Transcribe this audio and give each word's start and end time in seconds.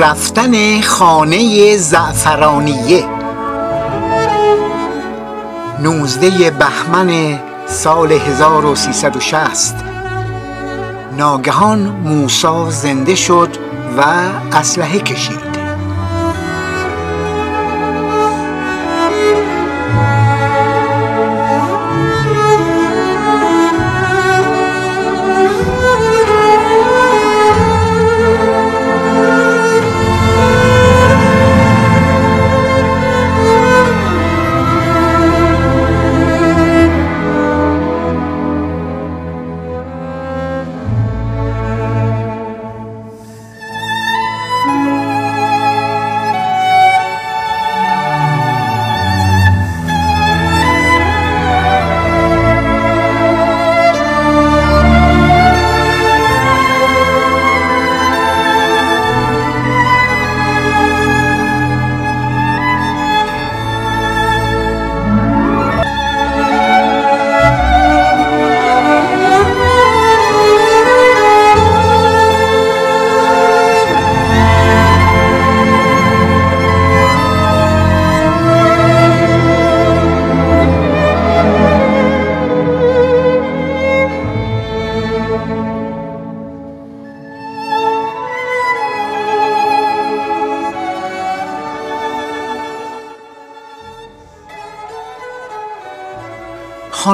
رفتن 0.00 0.80
خانه 0.80 1.76
زعفرانیه. 1.76 3.04
نوزده 5.82 6.50
بهمن 6.50 7.38
سال 7.66 8.12
1360 8.12 9.74
ناگهان 11.16 11.78
موسا 11.78 12.70
زنده 12.70 13.14
شد 13.14 13.48
و 13.98 14.02
اسلحه 14.52 14.98
کشید. 14.98 15.49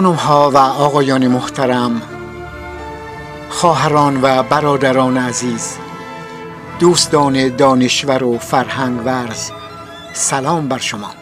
خانم 0.06 0.19
ها 0.19 0.50
و 0.50 0.56
آقایان 0.56 1.28
محترم 1.28 2.03
خواهران 3.50 4.22
و 4.22 4.43
برادران 4.43 5.17
عزیز 5.17 5.77
دوستان 6.78 7.56
دانشور 7.56 8.25
و 8.25 8.39
فرهنگ 8.39 9.06
ورز 9.06 9.50
سلام 10.12 10.69
بر 10.69 10.78
شما. 10.78 11.15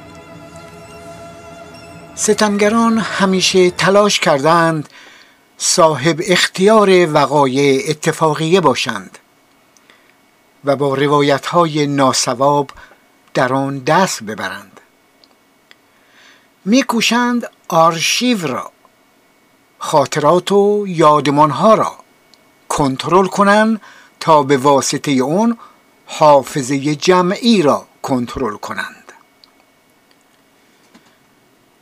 ستمگران 2.14 2.98
همیشه 2.98 3.70
تلاش 3.70 4.20
کردند 4.20 4.88
صاحب 5.58 6.20
اختیار 6.26 7.12
وقایع 7.12 7.82
اتفاقیه 7.88 8.60
باشند 8.60 9.18
و 10.64 10.76
با 10.76 10.94
روایت 10.94 11.46
های 11.46 11.86
ناسواب 11.86 12.70
در 13.34 13.52
آن 13.52 13.78
دست 13.78 14.22
ببرند. 14.22 14.80
میکوشند 16.64 17.50
آرشیو 17.68 18.46
را. 18.46 18.73
خاطرات 19.84 20.52
و 20.52 20.84
یادمانها 20.88 21.74
را 21.74 21.92
کنترل 22.68 23.26
کنند 23.26 23.80
تا 24.20 24.42
به 24.42 24.56
واسطه 24.56 25.10
اون 25.10 25.58
حافظه 26.06 26.94
جمعی 26.94 27.62
را 27.62 27.86
کنترل 28.02 28.56
کنند. 28.56 29.12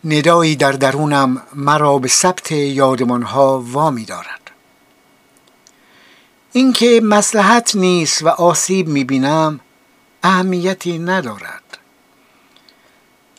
ندایی 0.05 0.57
در 0.57 0.73
درونم 0.73 1.43
مرا 1.55 1.99
به 1.99 2.09
ثبت 2.09 2.53
یادمانها 2.53 3.61
وامی 3.61 4.05
دارد. 4.05 4.51
اینکه 6.53 7.01
مسلحت 7.05 7.77
نیست 7.77 8.23
و 8.23 8.29
آسیب 8.29 8.89
می‌بینم 8.89 9.61
اهمیتی 10.23 10.99
ندارد. 10.99 11.62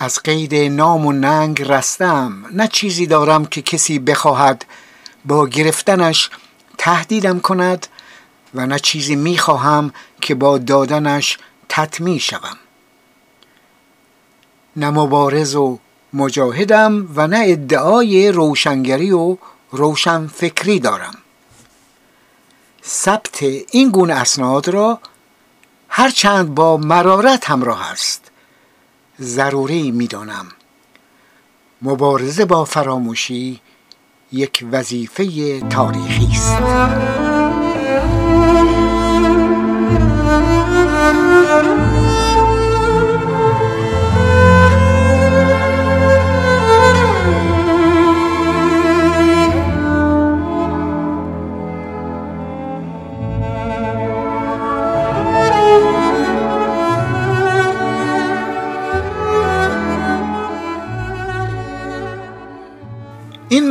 از 0.03 0.19
قید 0.24 0.56
نام 0.56 1.06
و 1.06 1.12
ننگ 1.12 1.62
رستم. 1.62 2.46
نه 2.52 2.68
چیزی 2.68 3.06
دارم 3.06 3.46
که 3.46 3.62
کسی 3.62 4.00
بخواهد 4.00 4.66
با 5.25 5.47
گرفتنش 5.47 6.30
تهدیدم 6.78 7.40
کند 7.40 7.88
و 8.53 8.66
نه 8.66 8.80
چیزی 8.80 9.16
می‌خواهم 9.16 9.94
که 10.22 10.36
با 10.36 10.58
دادنش 10.58 11.38
تطمیع 11.69 12.18
شوم. 12.18 12.58
نه 14.75 14.90
مبارز 14.90 15.56
و 15.56 15.80
مجاهدم 16.14 17.09
و 17.16 17.28
نه 17.28 17.44
ادعای 17.46 18.31
روشنگری 18.31 19.12
و 19.12 19.38
روشنفکری 19.72 20.80
دارم. 20.80 21.16
ثبت 22.85 23.44
این 23.72 23.90
گونه 23.90 24.14
اسناد 24.14 24.68
را 24.68 25.00
هرچند 25.90 26.56
با 26.56 26.78
مرارت 26.78 27.50
همراه 27.50 27.91
است. 27.91 28.22
ضروری 29.23 29.91
می‌دانم. 29.91 30.45
مبارزه 31.81 32.45
با 32.45 32.66
فراموشی 32.66 33.59
یک 34.31 34.66
وظیفه 34.72 35.59
تاریخی 35.69 36.28
است. 36.31 37.42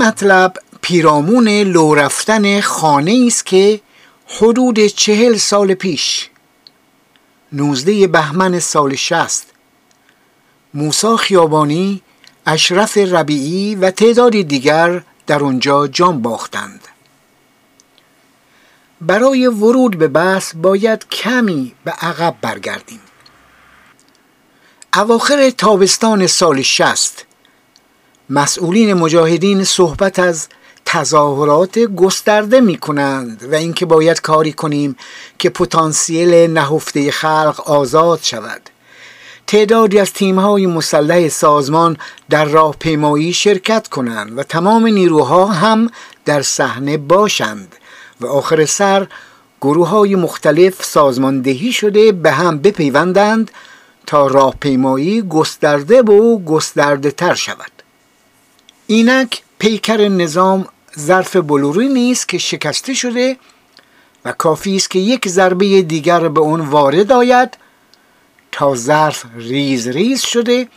مطلب 0.03 0.55
پیرامون 0.81 1.49
لو 1.49 1.95
رفتن 1.95 2.61
خانه 2.61 3.25
است 3.27 3.47
که 3.47 3.81
حدود 4.27 4.87
چهل 4.87 5.37
سال 5.37 5.75
پیش 5.75 6.31
نوزده 7.53 8.07
بهمن 8.07 8.59
سال 8.59 8.95
شست 8.95 9.47
موسا 10.75 11.17
خیابانی 11.17 12.03
اشرف 12.47 12.99
ربیعی 12.99 13.75
و 13.75 13.91
تعدادی 13.91 14.45
دیگر 14.45 15.03
در 15.27 15.45
آنجا 15.45 15.87
جان 15.87 16.23
باختند. 16.23 16.89
برای 19.01 19.47
ورود 19.47 19.99
به 19.99 20.09
بحث 20.09 20.55
باید 20.55 21.09
کمی 21.09 21.75
به 21.85 21.91
عقب 21.91 22.35
برگردیم. 22.41 23.01
اواخر 24.97 25.51
تابستان 25.51 26.27
سال 26.27 26.63
شست 26.63 27.27
مسئولین 28.35 28.95
مجاهدین 28.95 29.65
صحبت 29.65 30.19
از 30.19 30.49
تظاهرات 30.85 31.79
گسترده 31.79 32.61
می 32.61 32.77
کنند 32.77 33.49
و 33.53 33.55
اینکه 33.55 33.87
باید 33.87 34.21
کاری 34.21 34.53
کنیم 34.53 34.97
که 35.39 35.51
پتانسیل 35.51 36.35
نهفته 36.35 37.11
خلق 37.11 37.61
آزاد 37.67 38.21
شود. 38.23 38.71
تعدادی 39.47 39.99
از 39.99 40.13
تیمهای 40.13 40.67
مسلح 40.67 41.29
سازمان 41.29 41.97
در 42.31 42.45
راهپیمایی 42.45 43.33
شرکت 43.33 43.89
کنند 43.89 44.39
و 44.39 44.43
تمام 44.43 44.87
نیروها 44.87 45.47
هم 45.47 45.91
در 46.25 46.43
صحنه 46.43 46.97
باشند 46.97 47.77
و 48.21 48.27
آخر 48.27 48.65
سر 48.65 49.07
گروه 49.61 49.89
های 49.89 50.15
مختلف 50.15 50.85
سازماندهی 50.85 51.73
شده 51.73 52.13
به 52.13 52.31
هم 52.31 52.59
بپیوندند 52.59 53.51
تا 54.07 54.27
راهپیمایی 54.27 55.23
گسترده 55.23 56.03
و 56.03 56.39
گسترده 56.39 57.11
تر 57.11 57.35
شود. 57.35 57.72
اینک 58.93 59.43
پیکر 59.59 60.09
نظام 60.09 60.69
ظرف 60.99 61.37
بلوری 61.37 61.89
نیست 61.89 62.29
که 62.29 62.39
شکسته 62.39 62.95
شده 62.95 63.37
و 64.25 64.33
کافی 64.33 64.77
است 64.77 64.91
که 64.91 64.99
یک 64.99 65.29
ضربه 65.29 65.83
دیگر 65.83 66.29
به 66.29 66.41
اون 66.41 66.61
وارد 66.61 67.13
آید 67.13 67.57
تا 68.53 68.75
ظرف 68.75 69.25
ریز 69.37 69.89
ریز 69.89 70.21
شده 70.21 70.69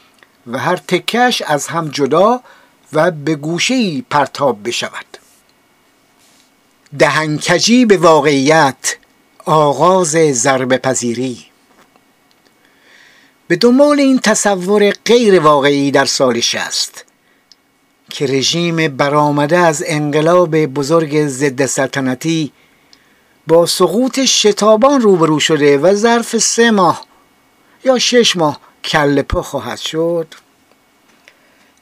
و 0.47 0.59
هر 0.59 0.75
تکش 0.75 1.41
از 1.41 1.67
هم 1.67 1.89
جدا 1.89 2.41
و 2.93 3.11
به 3.11 3.35
گوشه 3.35 4.01
پرتاب 4.01 4.67
بشود. 4.67 5.17
دهنکجی 6.99 7.85
به 7.85 7.97
واقعیت 7.97 8.97
آغاز 9.45 10.11
ضربه 10.31 10.77
پذیری. 10.77 11.45
به 13.47 13.55
دنبال 13.55 13.99
این 13.99 14.19
تصور 14.19 14.91
غیر 14.91 15.39
واقعی 15.39 15.91
در 15.91 16.05
سال 16.05 16.39
شست 16.39 17.05
که 18.09 18.25
رژیم 18.25 18.87
برآمده 18.87 19.57
از 19.57 19.83
انقلاب 19.87 20.65
بزرگ 20.65 21.27
ضد 21.27 21.65
سلطنتی 21.65 22.51
با 23.47 23.65
سقوط 23.65 24.19
شتابان 24.19 25.01
روبرو 25.01 25.39
شده 25.39 25.77
و 25.77 25.93
ظرف 25.93 26.37
سه 26.37 26.71
ماه 26.71 27.05
یا 27.83 27.99
شش 27.99 28.35
ماه 28.35 28.59
کل 28.83 29.21
پا 29.21 29.41
خواهد 29.41 29.77
شد. 29.77 30.27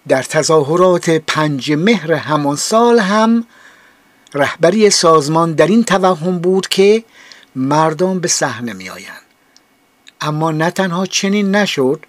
در 0.07 0.23
تظاهرات 0.23 1.09
پنج 1.09 1.71
مهر 1.71 2.13
همان 2.13 2.55
سال 2.55 2.99
هم 2.99 3.47
رهبری 4.33 4.89
سازمان 4.89 5.53
در 5.53 5.67
این 5.67 5.83
توهم 5.83 6.39
بود 6.39 6.67
که 6.67 7.03
مردم 7.55 8.19
به 8.19 8.27
صحنه 8.27 8.73
می 8.73 8.89
آیند. 8.89 9.21
اما 10.21 10.51
نه 10.51 10.71
تنها 10.71 11.05
چنین 11.05 11.55
نشد 11.55 12.05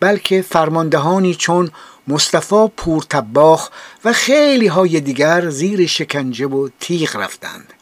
بلکه 0.00 0.42
فرماندهانی 0.42 1.34
چون 1.34 1.70
مصطفی 2.08 2.68
پورتباخ 2.76 3.70
و 4.04 4.12
خیلی 4.12 4.66
های 4.66 5.00
دیگر 5.00 5.50
زیر 5.50 5.86
شکنجه 5.86 6.46
و 6.46 6.68
تیغ 6.80 7.16
رفتند. 7.16 7.72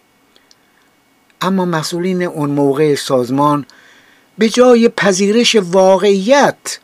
اما 1.41 1.65
مسئولین 1.65 2.23
اون 2.23 2.51
موقع 2.51 2.95
سازمان 2.95 3.67
به 4.39 4.49
جای 4.49 4.89
پذیرش 4.89 5.57
واقعیت 5.57 6.79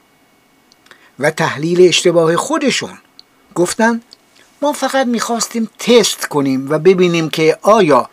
و 1.18 1.30
تحلیل 1.30 1.88
اشتباه 1.88 2.36
خودشون 2.36 2.98
گفتند 3.54 4.02
ما 4.62 4.72
فقط 4.72 5.06
می‌خواستیم 5.06 5.70
تست 5.78 6.26
کنیم 6.28 6.70
و 6.70 6.78
ببینیم 6.78 7.30
که 7.30 7.58
آیا 7.62 8.10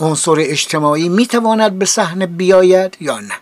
عنصر 0.00 0.36
اجتماعی 0.38 1.08
می‌تواند 1.08 1.78
به 1.78 1.84
صحنه 1.86 2.26
بیاید 2.26 2.96
یا 3.00 3.20
نه. 3.20 3.34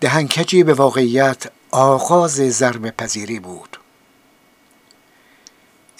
دهنکجی 0.00 0.62
به 0.62 0.74
واقعیت 0.74 1.46
آغاز 1.70 2.32
ضرب 2.32 2.90
پذیری 2.90 3.40
بود. 3.40 3.78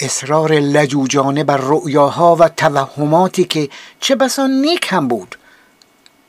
اصرار 0.00 0.52
لجوجانه 0.52 1.44
بر 1.44 1.56
رؤیاها 1.56 2.36
و 2.36 2.48
توهماتی 2.48 3.44
که 3.44 3.70
چه 4.00 4.14
بسا 4.14 4.46
نیک 4.46 4.88
هم 4.90 5.08
بود. 5.08 5.38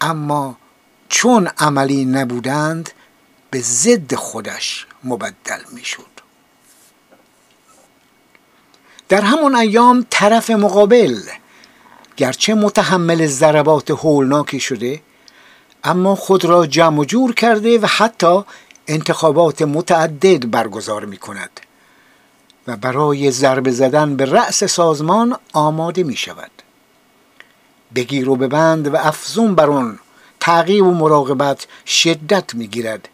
اما 0.01 0.57
چون 1.09 1.49
عملی 1.57 2.05
نبودند 2.05 2.89
به 3.51 3.61
ضد 3.61 4.15
خودش 4.15 4.87
مبدل 5.03 5.59
می‌شد. 5.71 6.19
در 9.09 9.21
همون 9.21 9.55
ایام 9.55 10.05
طرف 10.09 10.49
مقابل 10.49 11.19
گرچه 12.17 12.53
متحمل 12.53 13.27
ضربات 13.27 13.91
هولناکی 13.91 14.59
شده 14.59 15.01
اما 15.83 16.15
خود 16.15 16.45
را 16.45 16.65
جمع 16.65 17.05
جور 17.05 17.33
کرده 17.33 17.79
و 17.79 17.85
حتی 17.85 18.43
انتخابات 18.89 19.61
متعدد 19.61 20.51
برگزار 20.51 21.05
می 21.05 21.17
کند 21.17 21.59
و 22.67 22.77
برای 22.77 23.31
ضربه 23.31 23.71
زدن 23.71 24.15
به 24.15 24.25
رأس 24.25 24.63
سازمان 24.63 25.37
آماده 25.53 26.03
می 26.03 26.15
شود 26.15 26.51
بگیر 27.95 28.29
و 28.29 28.35
ببند 28.35 28.93
و 28.93 28.95
افزون 28.95 29.55
بر 29.55 29.69
آن. 29.69 29.99
تعقیب 30.39 30.85
و 30.85 30.93
مراقبت 30.93 31.67
شدت 31.87 32.55
می 32.55 32.67
گیرد 32.67 33.09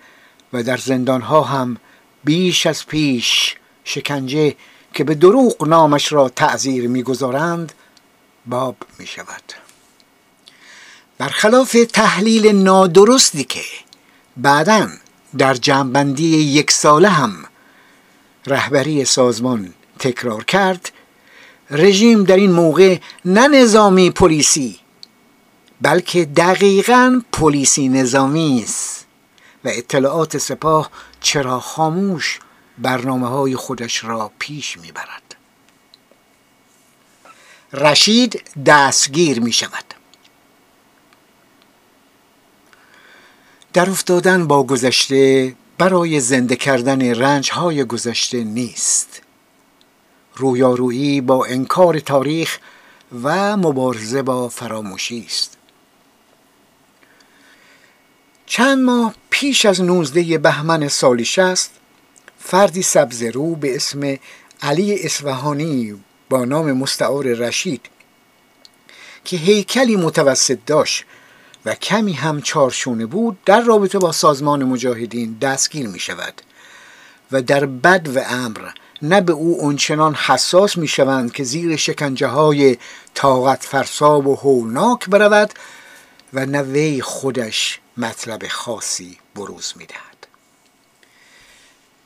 و 0.54 0.63
در 0.63 0.77
زندانها 0.77 1.42
هم 1.42 1.77
بیش 2.24 2.66
از 2.66 2.86
پیش 2.86 3.56
شکنجه 3.83 4.56
که 4.94 5.04
به 5.04 5.16
دروغ 5.16 5.68
نامش 5.68 6.12
را 6.12 6.30
تعذیر 6.30 6.88
می‌گذارند 6.88 7.74
باب 8.45 8.75
می 9.00 9.07
شود 9.07 9.54
برخلاف 11.18 11.77
تحلیل 11.94 12.48
نادرستی 12.48 13.44
که 13.44 13.63
بعدا 14.38 14.88
در 15.37 15.53
جنبندی 15.53 16.37
یک 16.37 16.71
ساله 16.71 17.09
هم 17.09 17.45
رهبری 18.47 19.05
سازمان 19.05 19.73
تکرار 19.99 20.43
کرد 20.43 20.91
رژیم 21.71 22.23
در 22.23 22.35
این 22.35 22.51
موقع 22.51 22.97
نه 23.25 23.47
نظامی 23.47 24.11
پلیسی 24.11 24.79
بلکه 25.81 26.25
دقیقا 26.25 27.21
پلیسی 27.31 27.89
نظامی 27.89 28.61
است 28.63 29.05
و 29.65 29.69
اطلاعات 29.71 30.37
سپاه 30.37 30.91
چرا 31.21 31.59
خاموش 31.59 32.39
برنامه 32.77 33.27
های 33.27 33.55
خودش 33.55 34.03
را 34.03 34.31
پیش 34.39 34.77
می‌برد. 34.77 35.35
رشید 37.73 38.41
دستگیر 38.65 39.39
می 39.39 39.51
شود 39.51 39.94
در 43.75 43.89
افتادن 43.89 44.48
با 44.48 44.63
گذشته 44.63 45.56
برای 45.77 46.19
زنده 46.19 46.56
کردن 46.56 47.16
رنج 47.16 47.51
های 47.51 47.83
گذشته 47.83 48.44
نیست. 48.44 49.22
رویارویی 50.36 51.22
با 51.22 51.45
انکار 51.45 52.00
تاریخ 52.00 52.60
و 53.24 53.57
مبارزه 53.57 54.22
با 54.22 54.50
فراموشی 54.50 55.25
است. 55.27 55.57
چند 58.45 58.83
ماه 58.83 59.16
پیش 59.30 59.66
از 59.66 59.81
نوزده 59.81 60.38
بهمن 60.38 60.88
سال 60.88 61.24
شست 61.24 61.72
فردی 62.39 62.81
سبزرو 62.81 63.56
به 63.56 63.75
اسم 63.75 64.18
علی 64.62 65.04
اصفهانی 65.04 66.03
با 66.29 66.46
نام 66.46 66.72
مستعار 66.72 67.25
رشید 67.25 67.86
که 69.25 69.38
هیکلی 69.38 69.96
متوسط 69.96 70.60
داشت 70.65 71.05
و 71.65 71.75
کمی 71.75 72.13
هم 72.13 72.41
چارشونه 72.41 73.05
بود 73.05 73.38
در 73.45 73.62
رابطه 73.62 74.00
با 74.00 74.12
سازمان 74.12 74.63
مجاهدین 74.63 75.38
دستگیر 75.41 75.88
می 75.88 76.00
شود 76.00 76.41
و 77.31 77.41
در 77.41 77.65
بد 77.65 78.17
و 78.17 78.19
امر 78.27 78.69
نه 79.01 79.22
به 79.22 79.34
او 79.34 79.62
اونچنان 79.62 80.15
حساس 80.15 80.77
می 80.77 80.88
شوند 80.88 81.34
که 81.34 81.43
زیر 81.43 81.75
شکنجه 81.75 82.27
های 82.27 82.77
طاقت 83.13 83.63
فرساب 83.63 84.27
و 84.27 84.36
هولناک 84.36 85.10
برود 85.10 85.53
و 86.34 86.45
نه 86.45 86.62
وی 86.62 87.01
خودش 87.01 87.79
مطلب 87.98 88.48
خاصی 88.48 89.17
بروز 89.36 89.74
می 89.75 89.86
دهد. 89.86 90.27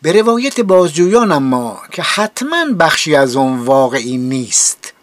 به 0.01 0.11
روایت 0.11 0.59
بازجویان 0.59 1.31
اما 1.31 1.81
که 1.91 2.01
حتما 2.01 2.65
بخشی 2.79 3.15
از 3.15 3.35
آن 3.35 3.59
واقعی 3.59 4.17
نیست 4.17 4.93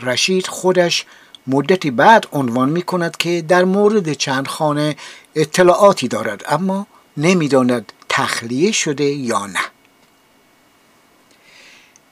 رشید 0.00 0.46
خودش 0.46 1.06
مدتی 1.46 1.90
بعد 1.90 2.26
عنوان 2.32 2.68
می 2.68 2.82
کند 2.82 3.16
که 3.16 3.42
در 3.42 3.64
مورد 3.64 4.12
چند 4.12 4.48
خانه 4.48 4.96
اطلاعاتی 5.34 6.08
دارد 6.08 6.44
اما 6.48 6.86
نمی‌داند 7.16 7.92
تخلیه 8.08 8.72
شده 8.72 9.04
یا 9.04 9.46
نه. 9.46 9.60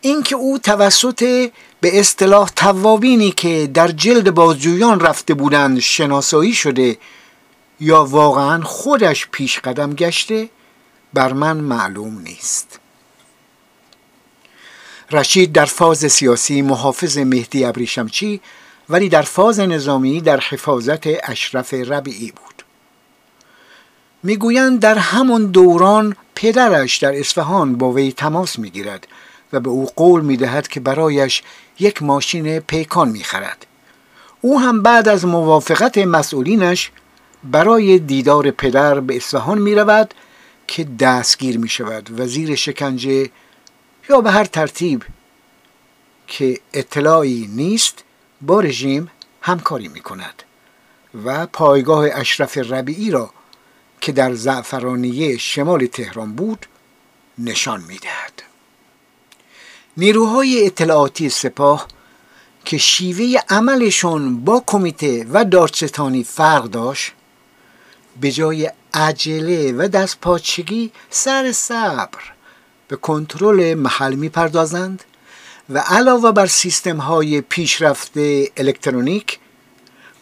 اینکه 0.01 0.37
او 0.37 0.59
توسط 0.59 1.51
به 1.81 2.01
اصطلاح 2.01 2.49
توابینی 2.49 3.31
که 3.31 3.71
در 3.75 3.89
جلد 3.89 4.35
بازجویان 4.35 5.01
رفته 5.01 5.35
بودند 5.35 5.79
شناسایی 5.79 6.53
شده 6.53 6.99
یا 7.81 8.05
واقعا 8.05 8.63
خودش 8.63 9.29
پیش 9.33 9.59
قدم 9.59 9.95
گشته 9.95 10.49
بر 11.15 11.33
من 11.33 11.57
معلوم 11.57 12.19
نیست. 12.21 12.81
رشید 15.11 15.53
در 15.53 15.65
فاز 15.65 16.13
سیاسی 16.13 16.63
محافظ 16.63 17.19
مهدی 17.19 17.65
ابریشمچی 17.65 18.41
ولی 18.91 19.09
در 19.09 19.23
فاز 19.23 19.61
نظامی 19.61 20.21
در 20.21 20.41
حفاظت 20.41 21.07
اشرف 21.31 21.75
ربیعی 21.75 22.33
بود. 22.33 22.65
می‌گویند 24.23 24.81
در 24.81 24.99
همون 24.99 25.47
دوران 25.47 26.17
پدرش 26.35 26.99
در 26.99 27.19
اصفهان 27.19 27.75
با 27.75 27.93
وی 27.93 28.13
تماس 28.13 28.59
می‌گیرد 28.59 29.09
و 29.53 29.61
به 29.61 29.71
او 29.71 29.87
قول 29.97 30.21
می‌دهد 30.21 30.69
که 30.69 30.81
برایش 30.81 31.43
یک 31.79 32.03
ماشین 32.03 32.59
پیکان 32.59 33.09
می‌خرد. 33.09 33.67
او 34.41 34.61
هم 34.61 34.83
بعد 34.83 35.09
از 35.09 35.25
موافقت 35.25 35.99
مسئولینش 35.99 36.91
برای 37.45 37.99
دیدار 37.99 38.51
پدر 38.51 39.01
به 39.01 39.17
اصفهان 39.17 39.59
می 39.59 39.75
رود 39.75 40.15
که 40.67 40.85
دستگیر 40.85 41.59
می 41.59 41.69
شود 41.69 42.21
و 42.21 42.27
زیر 42.27 42.55
شکنجه 42.55 43.31
یا 44.09 44.21
به 44.21 44.31
هر 44.31 44.45
ترتیب 44.45 45.05
که 46.27 46.61
اطلاعی 46.73 47.51
نیست 47.55 48.05
با 48.43 48.61
رژیم 48.61 49.11
همکاری 49.43 49.89
می 49.89 50.01
کند 50.01 50.43
و 51.25 51.47
پایگاه 51.47 52.07
اشرف 52.13 52.59
ربیعی 52.59 53.11
را 53.11 53.31
که 54.01 54.13
در 54.13 54.35
زعفرانیه 54.35 55.39
شمال 55.39 55.87
تهران 55.87 56.33
بود 56.33 56.67
نشان 57.39 57.81
می 57.81 57.99
دهد. 57.99 58.43
نیروهای 59.97 60.67
اطلاعاتی 60.67 61.29
سپاه 61.29 61.87
که 62.65 62.79
شیوه 62.79 63.41
عملشون 63.49 64.45
با 64.45 64.65
کمیته 64.67 65.27
و 65.31 65.45
دادستانی 65.45 66.25
فرق 66.25 66.65
داشت 66.65 67.13
به 68.21 68.31
جای 68.31 68.71
عجله 68.95 69.73
و 69.73 69.89
دستپاچگی 69.89 70.93
سر 71.11 71.53
صبر 71.53 72.33
به 72.89 72.97
کنترل 72.97 73.75
محل 73.75 74.15
می‌پردازند 74.15 75.05
و 75.71 75.79
علاوه 75.79 76.33
بر 76.33 76.47
سیستم 76.47 76.97
های 76.97 77.41
پیشرفته 77.41 78.51
الکترونیک 78.57 79.39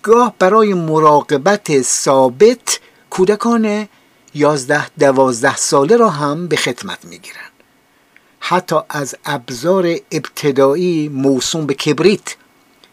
گاه 0.02 0.34
برای 0.38 0.74
مراقبت 0.74 1.82
ثابت 1.82 2.80
کودکان 3.10 3.88
یازده 4.34 4.86
دوازده 4.98 5.56
ساله 5.56 5.96
را 5.96 6.10
هم 6.10 6.46
به 6.46 6.56
خدمت 6.56 7.04
می‌گیرند 7.04 7.52
حتی 8.40 8.76
از 8.90 9.14
ابزار 9.24 9.96
ابتدایی 10.12 11.08
موسوم 11.08 11.66
به 11.66 11.74
کبریت 11.74 12.36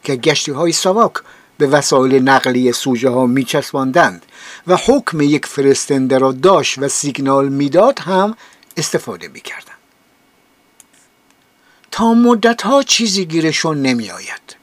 که 0.04 0.16
گشتی 0.16 0.52
های 0.52 0.72
سواک 0.72 1.14
به 1.58 1.68
وسایل 1.68 2.30
نقلیه 2.30 2.72
سوژه 2.72 3.10
ها 3.10 3.26
می 3.26 3.48
و 4.68 4.78
حکم 4.86 5.22
یک 5.22 5.46
فرستنده 5.46 6.18
را 6.18 6.32
داشت 6.32 6.80
و 6.80 6.88
سیگنال 6.88 7.50
می‌داد 7.50 8.00
هم 8.00 8.36
استفاده 8.78 9.28
می 9.28 9.42
کردن. 9.42 9.75
تا 11.96 12.14
مدت 12.14 12.62
ها 12.62 12.84
چیزی 12.84 13.26
گیرشون 13.26 13.82
نمی 13.82 14.12
آید. 14.12 14.56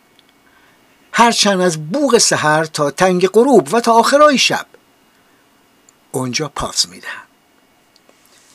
هرچند 1.13 1.61
از 1.61 1.91
بوغ 1.91 2.19
سحر 2.19 2.65
تا 2.65 2.91
تنگ 2.91 3.27
غروب 3.27 3.75
و 3.75 3.81
تا 3.81 3.93
آخرای 3.93 4.39
شب. 4.39 4.67
اونجا 6.13 6.49
پاس 6.49 6.89
میدن 6.89 7.23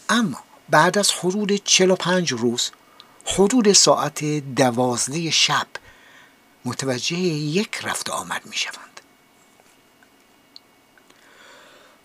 اما 0.09 0.43
بعد 0.69 0.97
از 0.97 1.11
حدود 1.11 1.55
45 1.63 2.31
روز 2.31 2.71
حدود 3.25 3.73
ساعت 3.73 4.23
دوازده 4.55 5.31
شب 5.31 5.67
متوجه 6.65 7.17
یک 7.17 7.79
رفت 7.83 8.09
آمد 8.09 8.41
می 8.45 8.55
شوند 8.55 8.86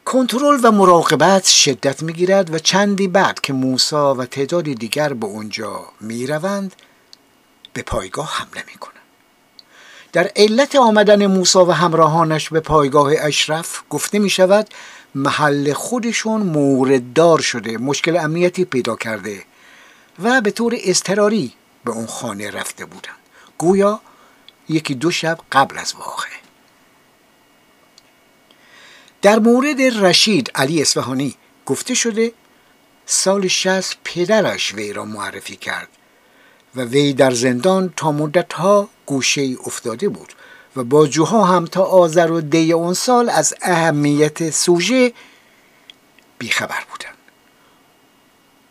کنترل 0.05 0.61
و 0.63 0.71
مراقبت 0.71 1.45
شدت 1.45 2.03
می 2.03 2.13
گیرد 2.13 2.55
و 2.55 2.59
چندی 2.59 3.09
بعد 3.09 3.41
که 3.41 3.53
موسا 3.53 4.15
و 4.15 4.25
تعدادی 4.25 4.75
دیگر 4.75 5.13
به 5.13 5.27
اونجا 5.27 5.81
می 6.01 6.27
روند 6.27 6.75
به 7.73 7.83
پایگاه 7.83 8.33
حمله 8.33 8.65
می 8.67 8.75
کنند 8.75 8.97
در 10.13 10.31
علت 10.37 10.77
آمدن 10.77 11.27
موسا 11.27 11.67
و 11.67 11.71
همراهانش 11.71 12.49
به 12.49 12.61
پایگاه 12.61 13.13
اشرف 13.19 13.83
گفته 13.91 14.19
می 14.19 14.31
شود 14.31 14.69
محل 15.15 15.73
خودشون 15.73 16.43
مورددار 16.43 17.41
شده 17.41 17.79
مشکل 17.79 18.17
امنیتی 18.17 18.65
پیدا 18.65 18.97
کرده 18.97 19.45
و 20.23 20.41
به 20.41 20.51
طور 20.51 20.77
اضطراری 20.85 21.53
به 21.85 21.91
اون 21.91 22.07
خانه 22.07 22.51
رفته 22.51 22.85
بودند. 22.85 23.17
گویا 23.59 24.01
یکی 24.69 24.95
دو 24.95 25.11
شب 25.11 25.39
قبل 25.53 25.79
از 25.79 25.95
واقعه. 25.99 26.42
در 29.23 29.39
مورد 29.39 29.83
رشید 29.83 30.51
علی 30.55 30.83
اصفهانی 30.83 31.35
گفته 31.67 31.95
شده 31.95 32.33
سال 33.07 33.49
شست 33.49 33.97
پدرش 34.05 34.75
وی 34.75 34.93
را 34.93 35.05
معرفی 35.05 35.57
کرد 35.57 35.89
و 36.77 36.83
وی 36.83 37.13
در 37.13 37.31
زندان 37.31 37.93
تا 37.97 38.13
مدتها 38.13 38.89
گوشه 39.07 39.57
افتاده 39.67 40.09
بود 40.09 40.33
و 40.77 40.85
باجوها 40.85 41.45
هم 41.45 41.65
تا 41.65 41.83
آذر 41.83 42.31
و 42.31 42.41
دی 42.41 42.73
اون 42.73 42.95
سال 42.95 43.29
از 43.29 43.55
اهمیت 43.63 44.51
سوژه 44.51 45.13
بیخبر 46.39 46.85
بودند. 46.91 47.17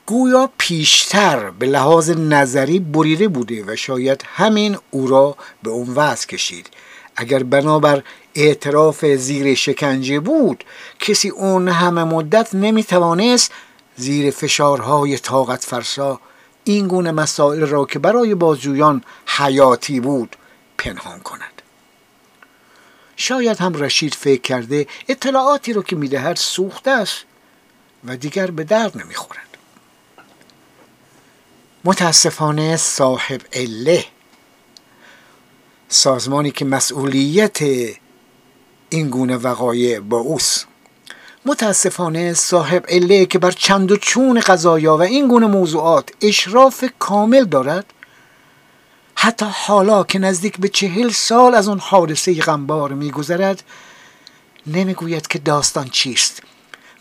گویا 0.05 0.49
پیشتر 0.57 1.49
به 1.49 1.65
لحاظ 1.65 2.09
نظری 2.09 2.79
بریده 2.79 3.27
بوده 3.27 3.63
و 3.63 3.75
شاید 3.75 4.23
همین 4.27 4.77
او 4.91 5.07
را 5.07 5.37
به 5.63 5.69
اون 5.69 5.89
وضع 5.89 6.27
کشید. 6.27 6.69
اگر 7.15 7.43
بنابر 7.43 8.03
اعتراف 8.35 9.05
زیر 9.05 9.55
شکنجه 9.55 10.19
بود. 10.19 10.63
کسی 10.99 11.29
اون 11.29 11.67
همه 11.67 12.03
مدت 12.03 12.55
نمی‌توانست 12.55 13.51
زیر 13.95 14.31
فشارهای 14.31 15.17
طاقت 15.17 15.65
فرسا 15.65 16.19
این 16.63 16.87
گونه 16.87 17.11
مسائل 17.11 17.59
را 17.59 17.85
که 17.85 17.99
برای 17.99 18.35
بازجویان 18.35 19.03
حیاتی 19.25 19.99
بود 19.99 20.35
پنهان 20.77 21.19
کند. 21.19 21.61
شاید 23.15 23.57
هم 23.57 23.73
رشید 23.73 24.13
فکر 24.13 24.41
کرده 24.41 24.87
اطلاعاتی 25.07 25.73
رو 25.73 25.83
که 25.83 25.95
می‌دهد 25.95 26.35
سوخته 26.35 26.91
است 26.91 27.17
و 28.03 28.17
دیگر 28.17 28.51
به 28.51 28.63
درد 28.63 28.97
نمی‌خورد. 28.97 29.57
متاسفانه 31.83 32.77
صاحب 32.77 33.41
عله 33.53 34.05
سازمانی 35.89 36.51
که 36.51 36.65
مسئولیت 36.65 37.59
این 38.93 39.09
گونه 39.09 39.37
وقایع 39.37 39.99
با 39.99 40.17
اوست. 40.17 40.67
متاسفانه 41.45 42.33
صاحب 42.33 42.85
عله 42.89 43.25
که 43.25 43.39
بر 43.39 43.51
چند 43.51 43.91
و 43.91 43.97
چون 43.97 44.39
قضایا 44.39 44.97
و 44.97 45.01
این 45.01 45.27
گونه 45.27 45.47
موضوعات 45.47 46.09
اشراف 46.21 46.83
کامل 46.99 47.45
دارد 47.45 47.85
حتی 49.15 49.45
حالا 49.51 50.03
که 50.03 50.19
نزدیک 50.19 50.57
به 50.57 50.67
چهل 50.67 51.09
سال 51.09 51.55
از 51.55 51.67
اون 51.67 51.79
حادثه 51.79 52.33
غمبار 52.33 52.93
میگذرد 52.93 53.63
نمی‌گوید 54.67 55.27
که 55.27 55.39
داستان 55.39 55.89
چیست 55.89 56.41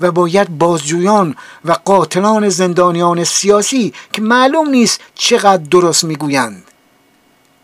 و 0.00 0.12
باید 0.12 0.58
بازجویان 0.58 1.36
و 1.64 1.72
قاتلان 1.72 2.48
زندانیان 2.48 3.24
سیاسی 3.24 3.92
که 4.12 4.22
معلوم 4.22 4.68
نیست 4.68 5.00
چقدر 5.14 5.62
درست 5.62 6.04
می‌گویند 6.04 6.64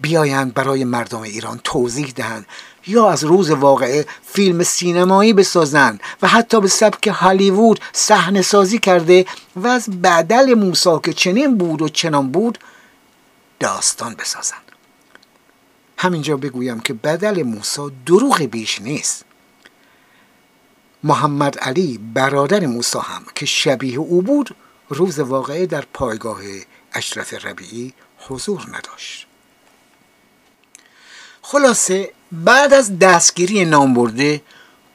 بیایند 0.01 0.55
برای 0.55 0.85
مردم 0.85 1.21
ایران 1.21 1.61
توضیح 1.65 2.13
دهند. 2.17 2.47
یا 2.87 3.11
از 3.11 3.25
روز 3.25 3.51
واقعه 3.51 4.07
فیلم 4.25 4.63
سینمایی 4.63 5.33
بسازند 5.33 6.01
و 6.23 6.29
حتی 6.29 6.61
به 6.61 6.69
سبک 6.69 7.09
هالیوود 7.09 7.81
صحنه 7.93 8.43
سازی 8.43 8.79
کرده 8.79 9.27
و 9.57 9.67
از 9.67 10.03
بدل 10.03 10.55
موسا 10.55 10.99
که 10.99 11.13
چنین 11.13 11.59
بود 11.59 11.83
و 11.83 11.89
چنان 11.89 12.33
بود 12.33 12.59
داستان 13.61 14.15
بسازند 14.15 14.67
همینجا 15.99 16.37
بگویم 16.37 16.81
که 16.81 16.93
بدل 16.93 17.43
موسا 17.43 17.93
دروغ 18.07 18.43
بیش 18.43 18.81
نیست. 18.81 19.25
محمد 21.03 21.59
علی 21.59 21.99
برادر 22.15 22.67
موسی 22.67 22.99
هم 22.99 23.25
که 23.35 23.47
شبیه 23.47 23.99
او 23.99 24.23
بود 24.23 24.57
روز 24.89 25.19
واقعه 25.19 25.67
در 25.67 25.85
پایگاه 25.93 26.41
اشرف 26.93 27.47
ربیعی 27.47 27.95
حضور 28.19 28.67
نداشت. 28.69 29.27
خلاصه 31.43 32.13
بعد 32.33 32.75
از 32.75 32.99
دستگیری 32.99 33.65
نامبرده 33.65 34.43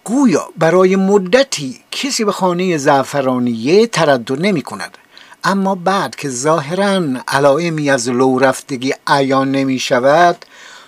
گویا 0.03 0.49
برای 0.57 0.95
مدتی 0.95 1.79
کسی 1.91 2.23
به 2.23 2.31
خانه 2.31 2.77
زعفرانیه 2.77 3.87
تردد 3.87 4.41
نمی 4.41 4.61
کند. 4.61 4.97
اما 5.43 5.75
بعد 5.75 6.15
که 6.15 6.29
ظاهرا 6.29 7.03
علائمی 7.27 7.89
از 7.89 8.09
لو 8.09 8.39
رفتگی 8.39 8.93
عیان 9.07 9.51
نمی 9.51 9.79
شود 9.79 10.45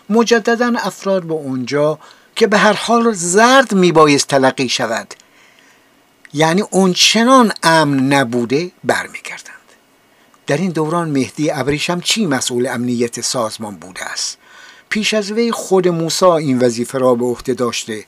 مجددا 0.10 0.74
افراد 0.78 1.24
به 1.24 1.34
اونجا 1.34 2.00
که 2.36 2.48
به 2.48 2.58
هر 2.58 2.74
حال 2.74 3.14
زرد 3.14 3.74
میبایست 3.74 4.28
تلقی 4.28 4.70
شود. 4.70 5.14
یعنی 6.34 6.62
اون 6.62 6.94
چنان 6.94 7.52
امن 7.64 8.14
نبوده 8.14 8.72
برمیگردند. 8.84 9.54
در 10.48 10.58
این 10.58 10.72
دوران 10.72 11.10
مهدی 11.10 11.52
ابریشم 11.52 12.00
چی 12.02 12.26
مسئول 12.26 12.68
امنیت 12.68 13.22
سازمان 13.22 13.76
بوده 13.76 14.06
است؟ 14.06 14.38
پیش 14.90 15.14
از 15.14 15.32
وی 15.32 15.52
خود 15.52 15.88
موسا 15.88 16.38
این 16.38 16.60
وظیفه 16.60 16.98
را 16.98 17.16
به 17.16 17.26
عهده 17.26 17.54
داشته 17.54 18.06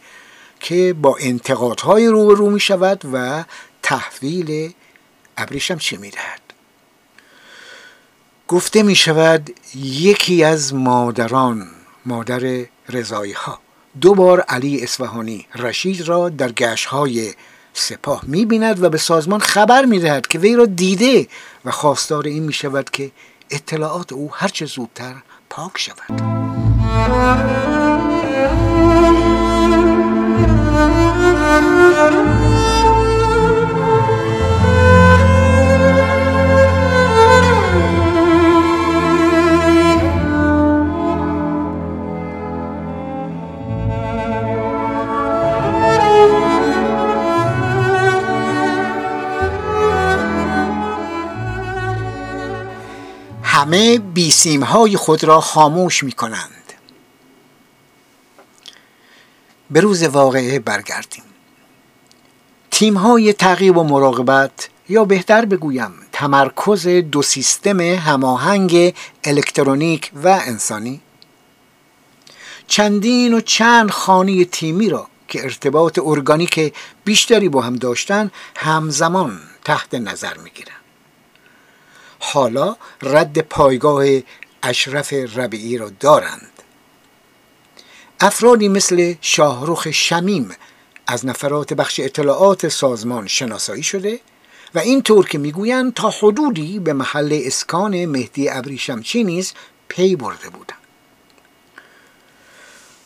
که 0.60 0.96
با 1.02 1.18
انتقادهای 1.20 2.08
رو 2.08 2.28
به 2.28 2.34
رو 2.34 2.50
می 2.50 2.60
شود 2.60 3.02
و 3.14 3.44
تحویل 3.84 4.74
ابریشم 5.38 5.78
چی 5.78 5.98
می 5.98 6.10
دهد؟ 6.10 6.42
گفته 8.48 8.84
می 8.84 8.96
شود 8.96 9.50
یکی 9.76 10.44
از 10.44 10.74
مادران 10.74 11.68
مادر 12.06 12.66
رضایی 12.90 13.32
ها 13.32 13.60
دو 14.02 14.16
بار 14.16 14.42
علی 14.42 14.84
اصفهانی 14.84 15.48
رشید 15.56 16.02
را 16.02 16.30
در 16.30 16.52
گشت 16.52 16.86
های 16.86 17.34
سپاه 17.74 18.22
می 18.28 18.46
بیند 18.46 18.84
و 18.84 18.90
به 18.90 18.98
سازمان 18.98 19.40
خبر 19.40 19.86
می 19.86 20.00
دهد 20.00 20.28
که 20.28 20.40
وی 20.40 20.56
را 20.56 20.66
دیده 20.66 21.28
و 21.66 21.72
خواستار 21.72 22.26
این 22.26 22.44
می 22.44 22.54
شود 22.54 22.90
که 22.90 23.12
اطلاعات 23.50 24.14
او 24.14 24.32
هرچه 24.34 24.66
زودتر 24.66 25.16
پاک 25.50 25.72
شود. 25.78 26.35
همه 53.66 54.00
بیسیم 54.00 54.64
های 54.64 54.98
خود 54.98 55.24
را 55.24 55.42
خاموش 55.42 56.04
می 56.04 56.12
کنند 56.12 56.65
به 59.72 59.80
روز 59.80 60.04
واقعه 60.04 60.60
برگردیم. 60.60 61.24
تیم 62.72 62.98
های 62.98 63.34
تعقیب 63.34 63.78
و 63.78 63.84
مراقبت 63.84 64.70
یا 64.90 65.06
بهتر 65.06 65.46
بگویم 65.46 65.92
تمرکز 66.12 66.88
دو 66.88 67.22
سیستم 67.22 67.80
هماهنگ 67.80 68.96
الکترونیک 69.24 70.12
و 70.24 70.28
انسانی. 70.28 71.02
چندین 72.68 73.34
و 73.34 73.42
چند 73.42 73.92
خانه 73.92 74.46
تیمی 74.46 74.90
را 74.90 75.08
که 75.28 75.44
ارتباط 75.44 76.00
ارگانیک 76.04 76.74
بیشتری 77.06 77.50
با 77.50 77.62
هم 77.62 77.76
داشتن 77.76 78.32
همزمان 78.56 79.40
تحت 79.64 79.94
نظر 79.94 80.38
می‌گیرن. 80.38 80.76
حالا 82.20 82.76
رد 83.02 83.40
پایگاه 83.40 84.06
اشرف 84.64 85.14
ربیعی 85.14 85.78
را 85.78 85.90
دارند 86.00 86.55
افرادی 88.20 88.68
مثل 88.68 89.16
شاهروخ 89.22 89.92
شمیم 89.92 90.50
از 91.08 91.26
نفرات 91.26 91.74
بخش 91.74 92.00
اطلاعات 92.00 92.68
سازمان 92.68 93.28
شناسایی 93.28 93.84
شده 93.84 94.20
و 94.76 94.80
اینطور 94.80 95.28
که 95.28 95.38
می‌گویند 95.38 95.94
تا 95.94 96.10
حدودی 96.10 96.80
به 96.80 96.94
محل 96.94 97.42
اسکان 97.46 98.06
مهدی 98.06 98.50
ابریشمچی 98.50 99.24
نیز 99.24 99.54
پی 99.88 100.16
برده 100.16 100.50
بودند. 100.50 100.80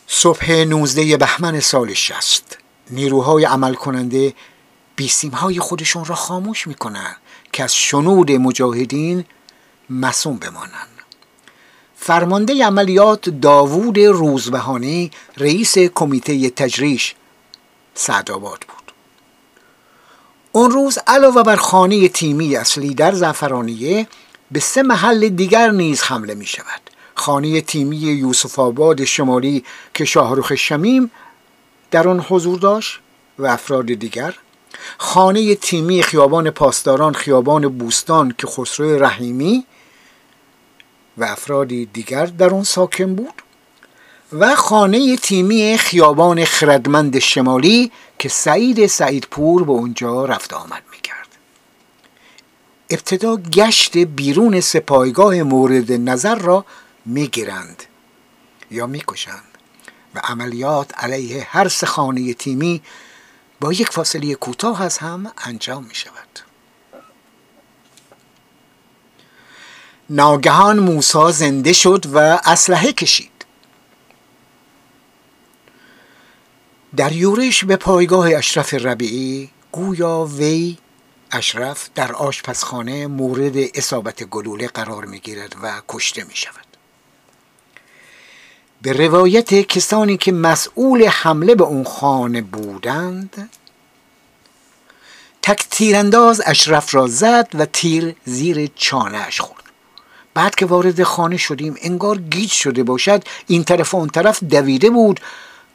صبح 0.08 0.52
19 0.52 1.18
بهمن 1.18 1.60
سال 1.60 1.94
60 1.94 2.58
نیروهای 2.90 3.46
عمل 3.46 3.74
کننده 3.74 4.34
بیسیم 4.96 5.32
های 5.32 5.60
خودشون 5.60 6.06
را 6.06 6.16
خاموش 6.16 6.68
می‌کنن 6.68 7.16
که 7.54 7.64
از 7.64 7.76
شنود 7.76 8.32
مجاهدین 8.32 9.26
مسوم 9.90 10.38
بمانند. 10.38 10.99
فرمانده 12.02 12.66
عملیات 12.66 13.30
داوود 13.30 14.00
روزبهانی 14.00 15.12
رئیس 15.38 15.78
کمیته 15.78 16.50
تجریش 16.50 17.16
سعدآباد 17.94 18.60
بود. 18.60 18.94
اون 20.52 20.72
روز 20.72 20.98
علاوه 21.08 21.44
بر 21.44 21.56
خانه 21.56 22.08
تیمی 22.08 22.56
اصلی 22.56 22.94
در 22.94 23.12
زعفرانیه 23.12 24.08
به 24.52 24.60
سه 24.60 24.84
محل 24.84 25.30
دیگر 25.30 25.72
نیز 25.72 26.02
حمله 26.02 26.34
می 26.34 26.46
شود. 26.46 26.82
خانه 27.16 27.62
تیمی 27.62 27.98
یوسف 27.98 28.60
آباد 28.60 29.04
شمالی 29.04 29.64
که 29.94 30.06
شاهروخ 30.06 30.56
شمیم 30.56 31.12
در 31.92 32.08
آن 32.08 32.20
حضور 32.30 32.60
داشت 32.60 33.00
و 33.40 33.46
افراد 33.46 33.86
دیگر. 33.86 34.36
خانه 34.98 35.56
تیمی 35.56 36.04
خیابان 36.04 36.50
پاسداران 36.50 37.14
خیابان 37.14 37.78
بوستان 37.78 38.36
که 38.38 38.48
خسرو 38.48 39.04
رحیمی 39.04 39.66
و 41.20 41.24
افرادی 41.24 41.86
دیگر 41.86 42.26
در 42.26 42.50
آن 42.54 42.64
ساکن 42.64 43.16
بود 43.16 43.42
و 44.34 44.56
خانه 44.56 45.18
تیمی 45.18 45.78
خیابان 45.78 46.46
خردمند 46.46 47.20
شمالی 47.20 47.92
که 48.20 48.30
سعید 48.30 48.88
سعیدپور 48.88 49.64
به 49.64 49.72
اونجا 49.72 50.26
رفت 50.26 50.54
آمد 50.54 50.84
می‌کرد. 50.92 51.28
ابتدا 52.90 53.36
گشت 53.36 53.98
بیرون 53.98 54.60
سپایگاه 54.60 55.44
مورد 55.44 55.92
نظر 55.92 56.36
را 56.36 56.66
می‌گیرند 57.06 57.84
یا 58.72 58.88
می‌کشند 58.88 59.44
و 60.16 60.20
عملیات 60.20 60.92
علیه 60.98 61.48
هر 61.50 61.68
سه 61.68 61.86
خانه 61.86 62.34
تیمی 62.34 62.82
با 63.60 63.74
یک 63.74 63.90
فاصله 63.90 64.36
کوتاه 64.36 64.82
از 64.82 64.98
هم 64.98 65.32
انجام 65.38 65.84
می 65.84 65.96
شود 65.96 66.49
ناگهان 70.10 70.80
موسا 70.80 71.32
زنده 71.32 71.74
شد 71.74 72.06
و 72.14 72.18
اسلحه 72.46 72.94
کشید. 72.94 73.32
در 76.96 77.12
یورش 77.12 77.66
به 77.66 77.76
پایگاه 77.76 78.34
اشرف 78.36 78.74
ربیعی 78.74 79.50
گویا 79.72 80.26
وی 80.38 80.78
اشرف 81.32 81.90
در 81.96 82.12
آشپزخانه 82.12 83.08
مورد 83.08 83.58
اصابت 83.76 84.24
گلوله 84.24 84.68
قرار 84.68 85.06
می 85.06 85.20
گیرد 85.20 85.56
و 85.64 85.82
کشته 85.88 86.24
می 86.24 86.36
شود 86.36 86.66
به 88.82 88.94
روایت 88.94 89.54
کسانی 89.54 90.18
که 90.18 90.32
مسئول 90.32 91.08
حمله 91.08 91.56
به 91.56 91.64
اون 91.64 91.84
خانه 91.84 92.42
بودند 92.42 93.50
تک 95.42 95.68
تیرانداز 95.72 96.42
اشرف 96.46 96.96
را 96.96 97.08
زد 97.08 97.48
و 97.54 97.66
تیر 97.66 98.16
زیر 98.26 98.72
چانهش 98.76 99.42
خورد. 99.42 99.69
بعد 100.34 100.56
که 100.56 100.66
وارد 100.66 101.04
خانه 101.04 101.38
شدیم 101.38 101.76
انگار 101.82 102.18
گیج 102.18 102.52
شده 102.52 102.84
باشد 102.84 103.24
این 103.48 103.64
طرف 103.64 103.94
و 103.94 103.98
اون 103.98 104.10
طرف 104.10 104.44
دویده 104.44 104.90
بود 104.90 105.20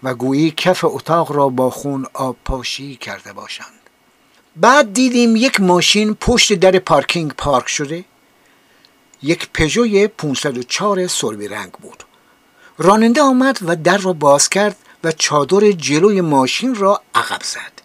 و 0.03 0.15
گویی 0.15 0.51
کف 0.51 0.85
اتاق 0.85 1.33
را 1.33 1.49
با 1.49 1.71
خون 1.71 2.07
آب 2.15 2.37
پاشی 2.45 2.97
کرده 2.97 3.33
باشند. 3.33 3.81
بعد 4.57 4.93
دیدیم 4.93 5.37
یک 5.37 5.61
ماشین 5.61 6.15
پشت 6.15 6.53
در 6.53 6.79
پارکینگ 6.79 7.33
پارک 7.33 7.69
شده. 7.69 8.05
یک 9.23 9.49
پژوی 9.55 10.09
504 10.09 11.07
سربی 11.07 11.49
رنگ 11.49 11.73
بود. 11.73 12.05
راننده 12.79 13.23
آمد 13.23 13.59
و 13.63 13.77
در 13.77 13.97
را 13.97 14.13
باز 14.13 14.49
کرد 14.49 14.77
و 15.05 15.13
چادر 15.13 15.73
جلوی 15.73 16.21
ماشین 16.21 16.75
را 16.75 17.03
عقب 17.15 17.43
زد. 17.43 17.83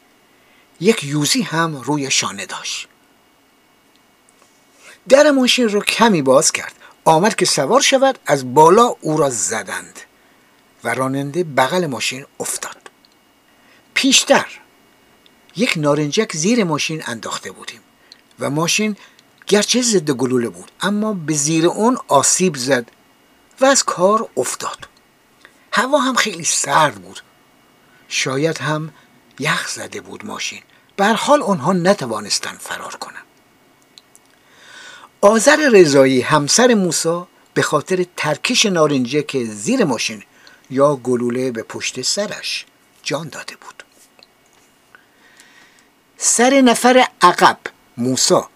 یک 0.79 1.03
یوزی 1.03 1.41
هم 1.41 1.75
روی 1.75 2.11
شانه 2.11 2.45
داشت. 2.45 2.88
در 5.09 5.31
ماشین 5.31 5.69
را 5.69 5.79
کمی 5.79 6.21
باز 6.21 6.51
کرد. 6.51 6.73
آمد 7.05 7.35
که 7.35 7.45
سوار 7.45 7.81
شود 7.81 8.19
از 8.25 8.53
بالا 8.53 8.95
او 9.01 9.17
را 9.17 9.29
زدند 9.29 9.99
و 10.83 10.93
راننده 10.93 11.43
بغل 11.43 11.85
ماشین 11.85 12.25
افتاد. 12.39 12.77
پیشتر 13.93 14.59
یک 15.55 15.73
نارنجک 15.75 16.35
زیر 16.35 16.63
ماشین 16.63 17.03
انداخته 17.05 17.51
بودیم 17.51 17.79
و 18.39 18.49
ماشین 18.49 18.97
گرچه 19.47 19.81
ضد 19.81 20.11
گلوله 20.11 20.49
بود 20.49 20.71
اما 20.81 21.13
به 21.13 21.33
زیر 21.33 21.67
اون 21.67 21.97
آسیب 22.07 22.55
زد 22.55 22.91
و 23.61 23.65
از 23.65 23.83
کار 23.83 24.29
افتاد. 24.37 24.87
هوا 25.73 25.99
هم 25.99 26.15
خیلی 26.15 26.43
سرد 26.43 26.95
بود. 26.95 27.19
شاید 28.07 28.57
هم 28.57 28.93
یخ 29.39 29.67
زده 29.67 30.01
بود 30.01 30.25
ماشین. 30.25 30.61
بر 30.97 31.13
حال 31.13 31.43
آنها 31.43 31.73
نتوانستند 31.73 32.57
فرار 32.59 32.95
کنند. 32.95 33.28
آذر 35.21 35.69
رضایی 35.73 36.21
همسر 36.21 36.73
موسا 36.73 37.27
به 37.53 37.61
خاطر 37.61 38.05
ترکش 38.17 38.65
نارنجک 38.65 39.43
زیر 39.43 39.85
ماشین 39.85 40.23
یا 40.69 40.95
گلوله 40.95 41.51
به 41.51 41.63
پشت 41.63 42.01
سرش 42.01 42.65
جان 43.03 43.29
داده 43.29 43.55
بود. 43.55 43.83
سر 46.17 46.61
نفر 46.61 47.05
عقب 47.21 47.57
موسا 47.97 48.49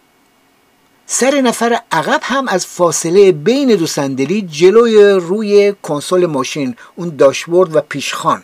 سر 1.05 1.41
نفر 1.41 1.79
عقب 1.91 2.19
هم 2.23 2.47
از 2.47 2.65
فاصله 2.65 3.31
بین 3.31 3.75
دو 3.75 3.87
صندلی 3.87 4.41
جلوی 4.41 5.03
روی 5.03 5.73
کنسول 5.83 6.25
ماشین 6.25 6.75
اون 6.95 7.15
داشبورد 7.15 7.75
و 7.75 7.81
پیشخان 7.81 8.43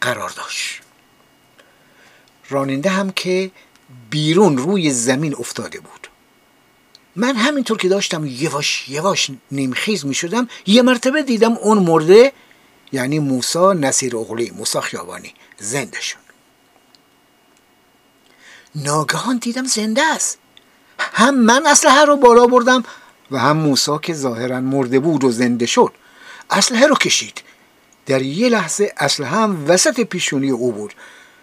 قرار 0.00 0.30
داشت. 0.30 0.80
راننده 2.48 2.90
هم 2.90 3.10
که 3.10 3.50
بیرون 4.10 4.58
روی 4.58 4.90
زمین 4.90 5.34
افتاده 5.38 5.80
بود. 5.80 5.99
من 7.16 7.36
همینطور 7.36 7.76
که 7.76 7.88
داشتم 7.88 8.26
یواش 8.26 8.88
یواش 8.88 9.30
نیمخیز 9.50 10.06
می 10.06 10.14
شدم 10.14 10.48
یه 10.66 10.82
مرتبه 10.82 11.22
دیدم 11.22 11.52
اون 11.52 11.78
مرده 11.78 12.32
یعنی 12.92 13.18
موسا 13.18 13.72
نصیر 13.72 14.16
اغلی 14.16 14.50
موسا 14.50 14.80
خیابانی 14.80 15.34
زنده 15.58 16.00
شد. 16.00 16.18
ناگهان 18.74 19.38
دیدم 19.38 19.64
زنده 19.64 20.02
است. 20.02 20.38
هم 20.98 21.34
من 21.34 21.66
اسلحه 21.66 22.04
رو 22.04 22.16
بالا 22.16 22.46
بردم 22.46 22.84
و 23.30 23.38
هم 23.38 23.56
موسا 23.56 23.98
که 23.98 24.14
ظاهرا 24.14 24.60
مرده 24.60 24.98
بود 24.98 25.24
و 25.24 25.30
زنده 25.30 25.66
شد. 25.66 25.92
اسلحه 26.50 26.86
رو 26.86 26.94
کشید. 26.94 27.42
در 28.06 28.22
یه 28.22 28.48
لحظه 28.48 28.92
اسلحه 28.96 29.30
هم 29.30 29.64
وسط 29.68 30.00
پیشونی 30.00 30.50
او 30.50 30.72
بود 30.72 30.94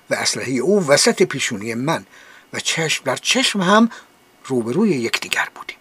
و 0.09 0.15
اسلحه 0.15 0.51
او 0.51 0.87
وسط 0.87 1.23
پیشونی 1.23 1.73
من 1.73 2.05
و 2.53 2.59
چشم 2.59 3.03
در 3.03 3.15
چشم 3.15 3.61
هم 3.61 3.89
روبروی 4.47 4.89
یکدیگر 4.89 5.47
بودیم. 5.55 5.77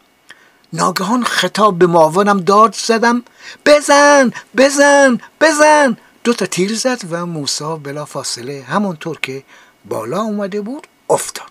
ناگهان 0.72 1.24
خطاب 1.24 1.78
به 1.78 1.86
معاونم 1.86 2.40
داد 2.40 2.74
زدم 2.74 3.22
بزن 3.66 4.32
بزن 4.56 5.18
بزن! 5.40 5.96
دو 6.24 6.32
تا 6.32 6.46
تیر 6.46 6.74
زد 6.74 7.00
و 7.10 7.26
موسا 7.26 7.76
بلا 7.76 8.04
فاصله 8.04 8.62
همونطور 8.62 9.18
که 9.22 9.44
بالا 9.84 10.20
اومده 10.20 10.60
بود 10.60 10.86
افتاد. 11.10 11.50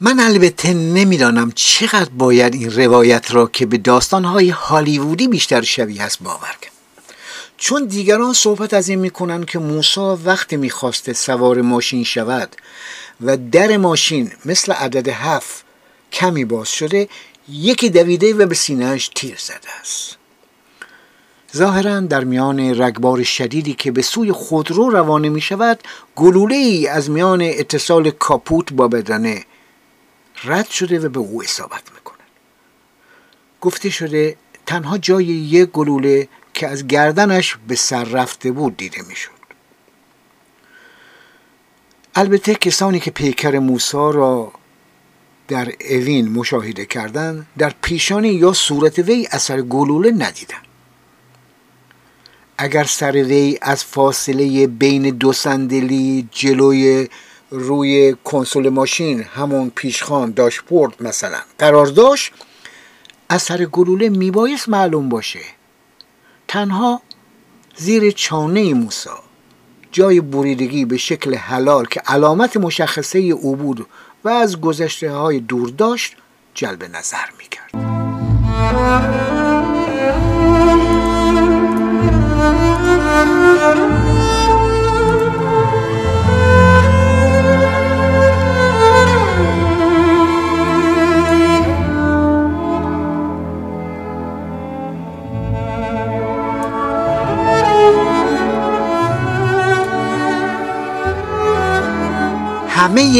من 0.00 0.20
البته 0.20 0.74
نمی‌دانم 0.74 1.52
چقدر 1.54 2.10
باید 2.10 2.54
این 2.54 2.70
روایت 2.70 3.34
را 3.34 3.46
که 3.46 3.66
به 3.66 3.78
داستانهای 3.78 4.50
هالیوودی 4.50 5.28
بیشتر 5.28 5.62
شبیه 5.62 6.02
است 6.02 6.22
باور 6.22 6.38
کنم. 6.62 6.70
چون 7.56 7.84
دیگران 7.84 8.32
صحبت 8.32 8.74
از 8.74 8.88
این 8.88 8.98
می‌کنن 8.98 9.44
که 9.44 9.58
موسا 9.58 10.18
وقتی 10.24 10.56
می‌خواسته 10.56 11.12
سوار 11.12 11.60
ماشین 11.60 12.04
شود 12.04 12.56
و 13.20 13.36
در 13.36 13.76
ماشین 13.76 14.32
مثل 14.44 14.72
عدد 14.72 15.08
هفت 15.08 15.64
کمی 16.12 16.44
باز 16.44 16.68
شده 16.68 17.08
یکی 17.48 17.90
دویده 17.90 18.34
و 18.34 18.46
به 18.46 18.54
سینهش 18.54 19.10
تیر 19.14 19.36
زده 19.38 19.80
است. 19.80 20.16
ظاهرا 21.56 22.00
در 22.00 22.24
میان 22.24 22.82
رگبار 22.82 23.22
شدیدی 23.22 23.74
که 23.74 23.90
به 23.90 24.02
سوی 24.02 24.32
خودرو 24.32 24.90
روانه 24.90 25.28
می 25.28 25.40
شود 25.40 25.80
گلوله 26.16 26.56
ای 26.56 26.88
از 26.88 27.10
میان 27.10 27.42
اتصال 27.42 28.10
کاپوت 28.10 28.72
با 28.72 28.88
بدنه 28.88 29.44
رد 30.44 30.68
شده 30.68 30.98
و 30.98 31.08
به 31.08 31.20
او 31.20 31.42
اصابت 31.42 31.82
می‌کنه 31.94 32.18
گفته 33.60 33.90
شده 33.90 34.36
تنها 34.66 34.98
جای 34.98 35.24
یک 35.24 35.70
گلوله 35.70 36.28
که 36.54 36.68
از 36.68 36.86
گردنش 36.86 37.56
به 37.68 37.74
سر 37.74 38.04
رفته 38.04 38.52
بود 38.52 38.76
دیده 38.76 39.02
می‌شد. 39.08 39.33
البته 42.16 42.54
کسانی 42.54 43.00
که 43.00 43.10
پیکر 43.10 43.58
موسا 43.58 44.10
را 44.10 44.52
در 45.48 45.72
اوین 45.90 46.28
مشاهده 46.28 46.86
کردند 46.86 47.46
در 47.58 47.74
پیشانی 47.82 48.28
یا 48.28 48.52
صورت 48.52 48.98
وی 48.98 49.28
اثر 49.30 49.62
گلوله 49.62 50.10
ندیدن 50.10 50.62
اگر 52.58 52.84
سر 52.84 53.12
وی 53.12 53.58
از 53.62 53.84
فاصله 53.84 54.66
بین 54.66 55.02
دو 55.02 55.32
صندلی 55.32 56.28
جلوی 56.30 57.08
روی 57.50 58.16
کنسول 58.24 58.68
ماشین 58.68 59.22
همون 59.22 59.70
پیشخان 59.70 60.30
داشبورد 60.30 61.02
مثلا 61.02 61.40
قرار 61.58 61.86
داشت 61.86 62.32
اثر 63.30 63.64
گلوله 63.64 64.08
میبایست 64.08 64.68
معلوم 64.68 65.08
باشه. 65.08 65.40
تنها 66.48 67.02
زیر 67.76 68.10
چانه 68.10 68.74
موسا 68.74 69.23
جای 69.94 70.20
بریدگی 70.20 70.84
به 70.84 70.96
شکل 70.96 71.34
حلال 71.34 71.84
که 71.84 72.00
علامت 72.06 72.56
مشخصه 72.56 73.18
او 73.18 73.56
بود 73.56 73.86
و 74.24 74.28
از 74.28 74.60
گذشته 74.60 75.12
های 75.12 75.40
دور 75.40 75.68
داشت 75.68 76.16
جلب 76.54 76.84
نظر 76.84 77.26
می‌کرد. 77.38 77.70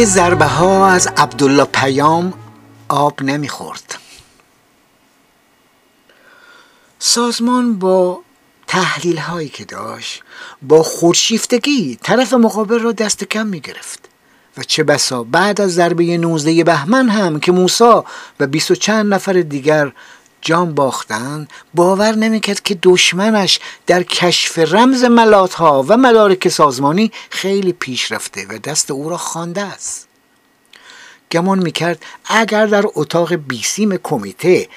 ضربه 0.03 0.45
ها 0.45 0.87
از 0.87 1.07
عبدالله 1.17 1.65
پیام 1.65 2.33
آب 2.89 3.23
نمی‌خورد. 3.23 3.99
سازمان 6.99 7.79
با 7.79 8.21
تحلیل 8.67 9.17
هایی 9.19 9.49
که 9.49 9.65
داشت 9.65 10.23
با 10.63 10.83
خودشیفتگی 10.83 11.99
طرف 12.03 12.33
مقابل 12.33 12.79
را 12.79 12.93
دست 12.93 13.25
کم 13.25 13.47
می 13.47 13.61
گرفت 13.61 14.09
و 14.57 14.63
چه 14.63 14.85
بسا 14.85 15.25
بعد 15.25 15.61
از 15.61 15.75
ضربه 15.75 16.19
19 16.19 16.65
بهمن 16.65 17.09
هم 17.09 17.41
که 17.41 17.53
موسا 17.53 18.05
و 18.41 18.47
بیست 18.47 18.71
و 18.71 18.75
چند 18.75 19.15
نفر 19.15 19.33
دیگر 19.33 19.93
جان 20.45 20.75
باختند 20.75 21.51
باور 21.75 22.15
نمی‌کرد 22.15 22.63
که 22.63 22.79
دشمنش 22.83 23.61
در 23.87 24.03
کشف 24.03 24.59
رمز 24.59 25.05
ملات 25.05 25.55
ها 25.55 25.85
و 25.89 25.97
مدارک 25.97 26.49
سازمانی 26.49 27.13
خیلی 27.31 27.73
پیش 27.73 28.13
رفته 28.13 28.47
و 28.49 28.59
دست 28.59 28.91
او 28.91 29.09
را 29.09 29.17
خوانده 29.17 29.63
است. 29.63 30.09
گمان 31.33 31.59
می‌کرد 31.59 32.03
اگر 32.25 32.67
در 32.67 32.85
اتاق 32.95 33.35
بیسیم 33.35 33.97
کمیته 33.97 34.69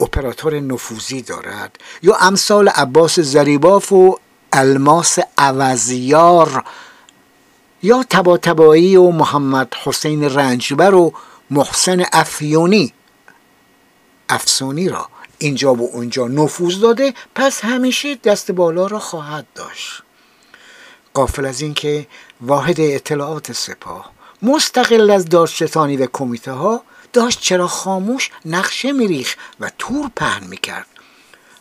اپراتور 0.00 0.60
نفوذی 0.60 1.22
دارد 1.22 1.76
یا 2.02 2.14
امثال 2.20 2.68
عباس 2.68 3.20
زریباف 3.20 3.92
و 3.92 4.18
الماس 4.52 5.18
عوضیار 5.38 6.64
یا 7.82 8.02
تبا 8.10 8.38
و 9.00 9.12
محمد 9.12 9.74
حسین 9.84 10.24
رنجبر 10.24 10.94
و 10.94 11.12
محسن 11.50 12.04
افیونی 12.12 12.92
افسونی 14.28 14.88
را 14.88 15.08
اینجا 15.38 15.74
و 15.74 15.90
اونجا 15.92 16.26
نفوذ 16.26 16.80
داده 16.80 17.14
پس 17.34 17.64
همیشه 17.64 18.14
دست 18.14 18.50
بالا 18.50 18.86
را 18.86 18.98
خواهد 18.98 19.46
داشت. 19.54 20.02
قافل 21.14 21.46
از 21.46 21.60
اینکه 21.60 22.06
واحد 22.40 22.80
اطلاعات 22.80 23.52
سپاه 23.52 24.12
مستقل 24.42 25.10
از 25.10 25.24
دادستانی 25.24 25.96
و 25.96 26.06
کمیته 26.12 26.52
ها 26.52 26.82
داشت 27.12 27.40
چرا 27.40 27.68
خاموش 27.68 28.30
نقشه 28.44 28.92
میریخ 28.92 29.36
و 29.60 29.70
تور 29.78 30.10
پهن 30.16 30.46
می‌کرد. 30.46 30.86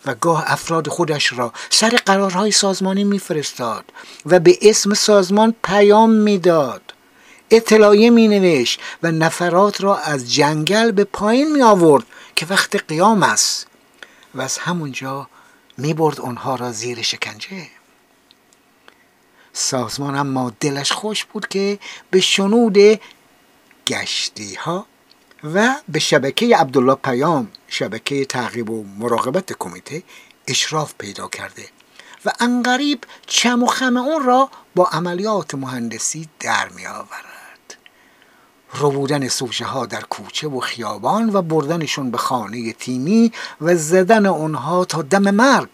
و 0.06 0.15
گاه 0.15 0.43
افراد 0.47 0.88
خودش 0.88 1.34
را 1.34 1.53
سر 1.69 1.89
قرارهای 1.89 2.51
سازمانی 2.51 3.03
میفرستاد 3.03 3.86
و 4.25 4.39
به 4.39 4.58
اسم 4.62 4.93
سازمان 4.93 5.56
پیام 5.63 6.10
می‌داد. 6.10 6.82
اطلاعیه 7.51 8.10
می 8.10 8.27
نوشت 8.27 8.80
و 9.03 9.12
نفرات 9.12 9.82
را 9.82 9.97
از 9.97 10.34
جنگل 10.34 10.91
به 10.91 11.03
پایین 11.03 11.51
می 11.51 11.62
آورد 11.62 12.03
که 12.38 12.45
وقت 12.45 12.76
قیام 12.76 13.23
است 13.23 13.67
و 14.36 14.41
از 14.41 14.58
همونجا 14.58 15.30
می 15.78 15.93
برد 15.93 16.21
اونها 16.21 16.56
را 16.56 16.71
زیر 16.71 17.02
شکنجه. 17.02 17.67
سازمان 19.54 20.15
اما 20.15 20.54
دلش 20.60 20.91
خوش 20.91 21.26
بود 21.26 21.47
که 21.47 21.80
به 22.12 22.19
شنود 22.19 22.78
گشتی 23.88 24.56
ها 24.56 24.86
و 25.43 25.76
به 25.88 26.00
شبکه 26.00 26.58
عبدالله 26.58 26.95
پیام 26.95 27.52
شبکه 27.67 28.26
تعقیب 28.26 28.69
و 28.69 28.84
مراقبت 28.84 29.54
کمیته 29.54 30.04
اشراف 30.47 30.93
پیدا 30.97 31.28
کرده 31.28 31.69
و 32.26 32.32
انقریب 32.39 33.04
چم 33.28 33.63
و 33.63 33.67
خم 33.67 33.97
اون 33.97 34.23
را 34.23 34.50
با 34.76 34.86
عملیات 34.86 35.56
مهندسی 35.56 36.30
در 36.39 36.69
می 36.69 36.88
آورد 36.88 37.37
بودن 38.73 39.27
سوژه 39.27 39.65
ها 39.65 39.86
در 39.86 40.01
کوچه 40.01 40.47
و 40.47 40.60
خیابان 40.60 41.30
و 41.34 41.41
بردنشون 41.41 42.12
به 42.12 42.17
خانه 42.17 42.73
تیمی 42.73 43.32
و 43.62 43.75
زدن 43.75 44.25
اونها 44.25 44.86
تا 44.86 45.01
دم 45.01 45.32
مرگ. 45.32 45.69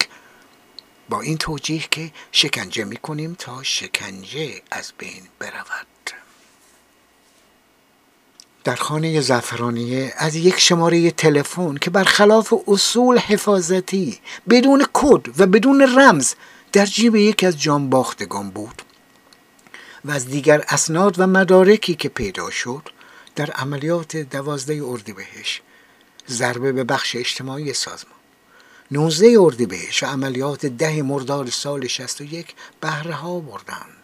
با 1.08 1.20
این 1.20 1.38
توجیه 1.38 1.84
که 1.90 2.10
شکنجه 2.32 2.84
می‌کنیم 2.84 3.36
تا 3.38 3.62
شکنجه 3.62 4.62
از 4.70 4.92
بین 4.98 5.22
برود. 5.38 5.86
در 8.64 8.74
خانه 8.74 9.20
زعفرانیه 9.20 10.14
از 10.16 10.36
یک 10.36 10.58
شماره 10.58 11.10
تلفن 11.10 11.74
که 11.74 11.90
برخلاف 11.90 12.54
اصول 12.68 13.18
حفاظتی 13.18 14.20
بدون 14.50 14.86
کد 14.92 15.40
و 15.40 15.46
بدون 15.46 15.98
رمز 15.98 16.34
در 16.72 16.86
جیب 16.86 17.16
یکی 17.16 17.46
از 17.46 17.60
جانباختگان 17.60 18.50
بود. 18.50 18.82
و 20.04 20.10
از 20.10 20.26
دیگر 20.26 20.64
اسناد 20.68 21.14
و 21.18 21.26
مدارکی 21.26 21.94
که 21.94 22.08
پیدا 22.08 22.50
شد 22.50 22.88
در 23.36 23.50
عملیات 23.50 24.16
دوازده 24.16 24.82
اردیبهشت. 24.84 25.62
ضربه 26.28 26.72
به 26.72 26.84
بخش 26.84 27.16
اجتماعی 27.16 27.72
سازمان. 27.72 28.14
19 28.90 29.36
اردیبهشت 29.40 30.02
و 30.02 30.06
عملیات 30.06 30.66
ده 30.66 31.02
مرداد 31.02 31.48
سال 31.48 31.86
61 31.86 32.54
بهره 32.80 33.14
ها 33.14 33.40
بردند. 33.40 33.96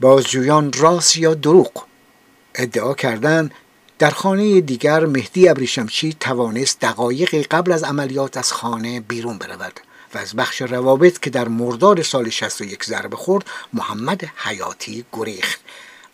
بازجویان 0.00 0.72
راست 0.72 1.16
یا 1.16 1.34
دروغ 1.34 1.84
ادعا 2.54 2.94
کردند 2.94 3.54
در 3.98 4.10
خانه 4.10 4.60
دیگر 4.60 5.06
مهدی 5.06 5.48
ابریشمچی 5.48 6.16
توانست 6.20 6.80
دقایقی 6.80 7.42
قبل 7.42 7.72
از 7.72 7.84
عملیات 7.84 8.36
از 8.36 8.52
خانه 8.52 9.00
بیرون 9.00 9.38
برود. 9.38 9.80
و 10.14 10.18
از 10.18 10.34
بخش 10.34 10.62
روابط 10.62 11.18
که 11.18 11.30
در 11.30 11.48
مرداد 11.48 12.02
سال 12.02 12.30
61 12.30 12.84
ضربه 12.84 13.16
خورد 13.16 13.46
محمد 13.72 14.24
حیاتی 14.36 15.04
گریخت. 15.12 15.60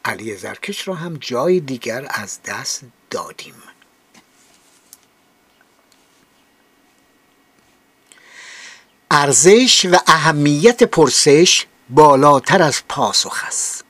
علی 0.05 0.37
زرکش 0.37 0.89
را 0.89 0.95
هم 0.95 1.17
جای 1.21 1.61
دیگر 1.61 2.07
از 2.11 2.39
دست 2.43 2.83
دادیم. 3.11 3.55
ارزش 9.11 9.87
و 9.93 9.97
اهمیت 10.07 10.83
پرسش 10.83 11.67
بالاتر 11.91 12.63
از 12.63 12.83
پاسخ 12.89 13.45
است. 13.47 13.85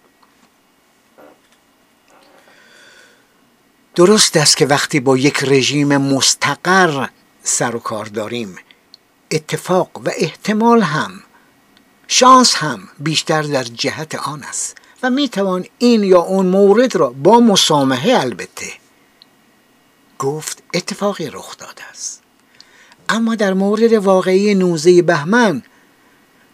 درست 3.95 4.37
است 4.37 4.57
که 4.57 4.67
وقتی 4.67 5.01
با 5.01 5.17
یک 5.17 5.45
رژیم 5.45 5.97
مستقر 5.97 7.09
سر 7.43 7.77
و 7.77 7.79
کار 7.79 8.05
داریم 8.05 8.57
اتفاق 9.31 9.91
و 10.05 10.11
احتمال 10.17 10.83
هم 10.83 11.11
شانس 12.09 12.55
هم 12.55 12.89
بیشتر 12.99 13.43
در 13.43 13.65
جهت 13.65 14.15
آن 14.15 14.43
است 14.43 14.77
و 15.03 15.11
می‌توان 15.11 15.65
این 15.79 16.05
یا 16.05 16.21
اون 16.21 16.47
مورد 16.47 16.97
را 16.97 17.11
با 17.11 17.41
مسامحه 17.41 18.21
البته 18.21 18.67
گفت 20.19 20.63
اتفاقی 20.75 21.31
رخ 21.31 21.57
داده 21.57 21.85
است. 21.91 22.23
اما 23.09 23.35
در 23.35 23.55
مورد 23.55 23.93
واقعی 23.93 24.55
نوزه 24.55 25.03
بهمن 25.03 25.63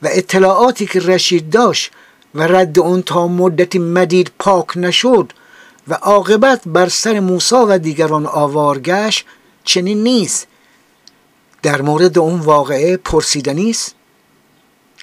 و 0.02 0.08
اطلاعاتی 0.11 0.87
که 0.87 1.00
رشید 1.00 1.50
داشت 1.50 1.90
و 2.35 2.42
رد 2.42 2.78
اون 2.78 3.02
تا 3.02 3.28
مدتی 3.28 3.78
مدید 3.78 4.32
پاک 4.38 4.76
نشد 4.76 5.32
و 5.88 5.94
عاقبت 5.94 6.62
بر 6.66 6.88
سر 6.88 7.20
موسا 7.20 7.66
و 7.68 7.78
دیگران 7.78 8.26
آوارگشت 8.26 9.26
چنین 9.64 10.02
نیست. 10.02 10.46
در 11.62 11.83
مورد 11.83 12.18
اون 12.18 12.40
واقعه 12.40 12.96
پرسیدنی 12.96 13.70
است. 13.70 13.94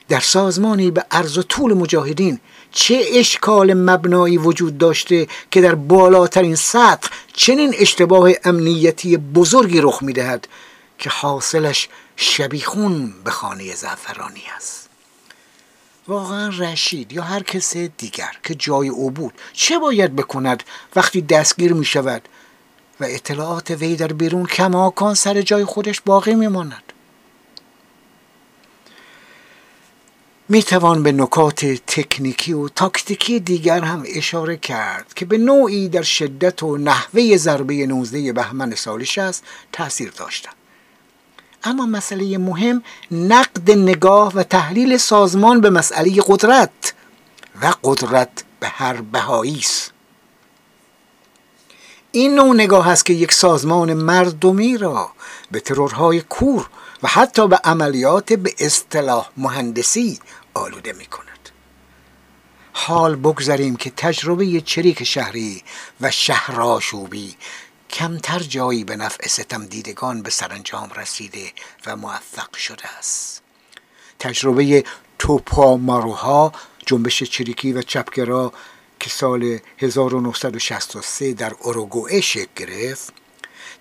در 0.09 0.19
سازمانی 0.19 0.91
به 0.91 1.05
عرض 1.11 1.37
و 1.37 1.43
طول 1.43 1.73
مجاهدین 1.73 2.39
چه 2.71 3.05
اشکال 3.13 3.73
مبنایی 3.73 4.37
وجود 4.37 4.77
داشته 4.77 5.27
که 5.51 5.61
در 5.61 5.75
بالاترین 5.75 6.55
سطح 6.55 7.09
چنین 7.33 7.75
اشتباه 7.77 8.29
امنیتی 8.43 9.17
بزرگی 9.17 9.81
رخ 9.81 10.03
می‌دهد 10.03 10.47
که 10.97 11.09
حاصلش 11.09 11.89
شبیخون 12.15 13.13
به 13.23 13.31
خانه 13.31 13.75
زعفرانی 13.75 14.43
است. 14.57 14.89
واقعا 16.07 16.49
رشید 16.49 17.13
یا 17.13 17.23
هر 17.23 17.43
کس 17.43 17.77
دیگر 17.77 18.31
که 18.43 18.55
جای 18.55 18.87
او 18.87 19.11
بود 19.11 19.33
چه 19.53 19.79
باید 19.79 20.15
بکند 20.15 20.63
وقتی 20.95 21.21
دستگیر 21.21 21.73
می 21.73 21.85
شود 21.85 22.21
و 22.99 23.05
اطلاعات 23.09 23.71
وی 23.71 23.95
در 23.95 24.13
بیرون 24.13 24.45
کماکان 24.45 25.13
سر 25.15 25.41
جای 25.41 25.65
خودش 25.65 26.01
باقی 26.01 26.35
میماند. 26.35 26.83
می 30.49 30.63
توان 30.63 31.03
به 31.03 31.11
نکات 31.11 31.65
تکنیکی 31.65 32.53
و 32.53 32.67
تاکتیکی 32.67 33.39
دیگر 33.39 33.79
هم 33.79 34.03
اشاره 34.07 34.57
کرد 34.57 35.13
که 35.13 35.25
به 35.25 35.37
نوعی 35.37 35.89
در 35.89 36.01
شدت 36.01 36.63
و 36.63 36.77
نحوه 36.77 37.37
ضربه 37.37 37.85
19 37.85 38.33
بهمن 38.33 38.75
سال 38.75 39.03
60 39.03 39.43
تاثیر 39.71 40.11
داشتند. 40.11 40.53
اما 41.63 41.85
مسئله 41.85 42.37
مهم 42.37 42.83
نقد 43.11 43.71
نگاه 43.71 44.33
و 44.35 44.43
تحلیل 44.43 44.97
سازمان 44.97 45.61
به 45.61 45.69
مسئله 45.69 46.21
قدرت 46.27 46.93
و 47.61 47.73
قدرت 47.83 48.43
به 48.59 48.67
هر 48.67 49.01
بهایی 49.01 49.57
است. 49.57 49.93
این 52.11 52.35
نوع 52.35 52.55
نگاه 52.55 52.87
است 52.87 53.05
که 53.05 53.13
یک 53.13 53.31
سازمان 53.31 53.93
مردمی 53.93 54.77
را 54.77 55.11
به 55.51 55.59
ترورهای 55.59 56.21
کور 56.21 56.69
و 57.03 57.07
حتی 57.07 57.47
به 57.47 57.55
عملیات 57.55 58.33
به 58.33 58.53
اصطلاح 58.59 59.29
مهندسی 59.37 60.19
آلوده 60.53 60.93
می 60.93 61.05
کند. 61.05 61.49
حال 62.73 63.15
بگذاریم 63.15 63.75
که 63.75 63.89
تجربه 63.97 64.61
چریک 64.61 65.03
شهری 65.03 65.63
و 66.01 66.11
شهرآشوبی 66.11 67.35
کمتر 67.89 68.39
جایی 68.39 68.83
به 68.83 68.95
نفع 68.95 69.27
ستم 69.27 69.65
دیدگان 69.65 70.21
به 70.21 70.29
سرانجام 70.29 70.89
رسیده 70.95 71.51
و 71.85 71.95
موفق 71.95 72.55
شده 72.55 72.97
است. 72.97 73.41
تجربه 74.19 74.83
توپاماروها 75.19 76.51
جنبش 76.85 77.23
چریکی 77.23 77.73
و 77.73 77.81
چپگرا 77.81 78.53
که 78.99 79.09
سال 79.09 79.59
1963 79.77 81.33
در 81.33 81.53
اوروگوئه 81.59 82.21
شکل 82.21 82.47
گرفت 82.55 83.13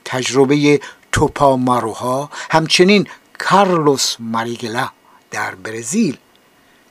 تجربه 0.05 0.81
توپاماروها 1.13 2.31
همچنین 2.51 3.09
کارلوس 3.39 4.17
ماریگلا 4.19 4.89
در 5.31 5.55
برزیل 5.55 6.19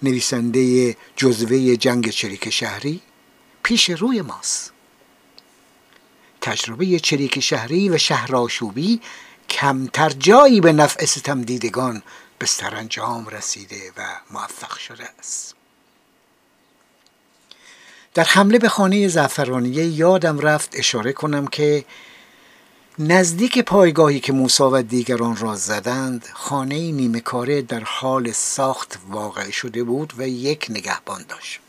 نویسنده 0.04 0.96
جزوه 1.16 1.76
جنگ 1.76 2.10
چریک 2.10 2.50
شهری 2.50 3.02
پیش 3.64 3.90
روی 3.90 4.22
ماست. 4.22 4.74
تجربه 6.42 7.00
چریک 7.00 7.40
شهری 7.40 7.90
و 7.90 7.98
شهرآشوبی 7.98 9.02
کمتر 9.50 10.10
جایی 10.10 10.62
به 10.62 10.74
نفع 10.74 11.06
ستم 11.06 11.42
دیدگان 11.42 12.04
به 12.40 12.46
سرانجام 12.46 13.28
رسیده 13.28 13.92
و 13.98 14.02
موفق 14.32 14.78
شده 14.78 15.10
است. 15.20 15.57
در 18.18 18.24
حمله 18.24 18.60
به 18.60 18.70
خانه 18.70 19.08
زعفرانیه 19.08 19.86
یادم 19.86 20.40
رفت 20.40 20.70
اشاره 20.74 21.14
کنم 21.14 21.48
که 21.48 21.86
نزدیک 23.00 23.60
پایگاهی 23.60 24.20
که 24.20 24.34
موسا 24.34 24.70
و 24.74 24.82
دیگران 24.82 25.36
را 25.36 25.56
زدند 25.56 26.28
خانه 26.34 26.92
نیمه 26.92 27.20
کاره 27.20 27.62
در 27.62 27.84
حال 27.84 28.32
ساخت 28.32 29.00
واقع 29.10 29.50
شده 29.50 29.84
بود 29.84 30.14
و 30.18 30.28
یک 30.28 30.66
نگهبان 30.70 31.26
داشت. 31.30 31.60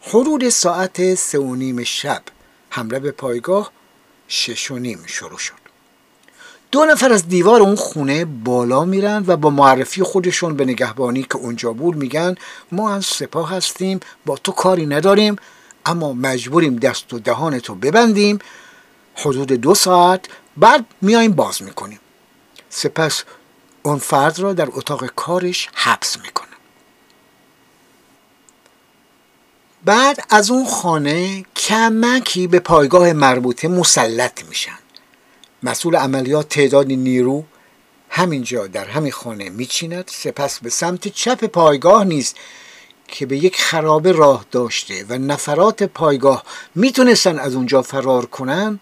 حدود 0.00 0.48
ساعت 0.48 1.14
سه 1.14 1.38
و 1.38 1.54
نیم 1.54 1.84
شب 1.84 2.22
حمله 2.70 2.98
به 2.98 3.10
پایگاه 3.10 3.72
شش 4.28 4.70
و 4.70 4.78
نیم 4.78 5.04
شروع 5.06 5.38
شد. 5.38 5.59
دو 6.70 6.84
نفر 6.84 7.12
از 7.12 7.28
دیوار 7.28 7.60
اون 7.60 7.76
خونه 7.76 8.24
بالا 8.24 8.84
میرن 8.84 9.24
و 9.26 9.36
با 9.36 9.50
معرفی 9.50 10.02
خودشون 10.02 10.56
به 10.56 10.64
نگهبانی 10.64 11.22
که 11.22 11.36
اونجا 11.36 11.72
بود 11.72 11.96
میگن 11.96 12.34
ما 12.72 12.94
از 12.94 13.06
سپاه 13.06 13.50
هستیم 13.50 14.00
با 14.26 14.36
تو 14.36 14.52
کاری 14.52 14.86
نداریم 14.86 15.36
اما 15.86 16.12
مجبوریم 16.12 16.76
دست 16.76 17.12
و 17.12 17.18
دهان 17.18 17.58
تو 17.58 17.74
ببندیم. 17.74 18.38
حدود 19.14 19.52
دو 19.52 19.74
ساعت 19.74 20.26
بعد 20.56 20.84
میایم 21.00 21.32
باز 21.32 21.62
می‌کنیم. 21.62 22.00
سپس 22.70 23.24
اون 23.82 23.98
فرد 23.98 24.38
را 24.38 24.52
در 24.52 24.68
اتاق 24.72 25.06
کارش 25.06 25.68
حبس 25.74 26.16
می‌کنه. 26.16 26.46
بعد 29.84 30.24
از 30.30 30.50
اون 30.50 30.66
خانه 30.66 31.44
کمکی 31.56 32.46
به 32.46 32.58
پایگاه 32.58 33.12
مربوطه 33.12 33.68
مسلط 33.68 34.44
میشن. 34.44 34.78
مسئول 35.62 35.96
عملیات 35.96 36.48
تعداد 36.48 36.86
نیرو 36.86 37.44
همینجا 38.08 38.66
در 38.66 38.84
همین 38.84 39.12
خانه 39.12 39.50
میچیند. 39.50 40.10
سپس 40.12 40.60
به 40.60 40.70
سمت 40.70 41.08
چپ 41.08 41.44
پایگاه 41.44 42.04
نیست 42.04 42.36
که 43.08 43.26
به 43.26 43.36
یک 43.36 43.56
خرابه 43.56 44.12
راه 44.12 44.46
داشته 44.50 45.04
و 45.08 45.18
نفرات 45.18 45.82
پایگاه 45.82 46.44
می‌تونستن 46.74 47.38
از 47.38 47.54
اونجا 47.54 47.82
فرار 47.82 48.26
کنن 48.26 48.80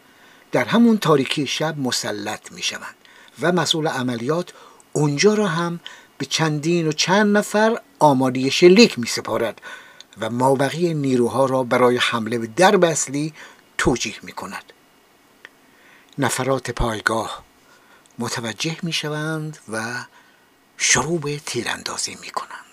در 0.52 0.64
همون 0.64 0.98
تاریکی 0.98 1.46
شب 1.46 1.78
مسلط 1.78 2.52
می‌شوند 2.52 2.94
و 3.42 3.52
مسئول 3.52 3.88
عملیات 3.88 4.52
اونجا 4.92 5.34
را 5.34 5.46
هم 5.46 5.80
به 6.18 6.26
چندین 6.26 6.88
و 6.88 6.92
چند 6.92 7.36
نفر 7.36 7.80
آماده 7.98 8.50
شلیک 8.50 8.98
می 8.98 9.06
سپارد 9.06 9.60
و 10.20 10.30
مابقی 10.30 10.94
نیروها 10.94 11.46
را 11.46 11.62
برای 11.62 11.96
حمله 11.96 12.38
به 12.38 12.46
درب 12.46 12.84
اصلی 12.84 13.32
توجیه 13.78 14.14
می 14.22 14.32
کند 14.32 14.72
نفرات 16.18 16.70
پایگاه 16.70 17.44
متوجه 18.18 18.76
می 18.83 18.92
شوند 18.92 19.59
و 19.68 20.04
شروع 20.76 21.20
به 21.20 21.38
تیراندازی 21.38 22.18
می 22.20 22.31
کنند 22.31 22.67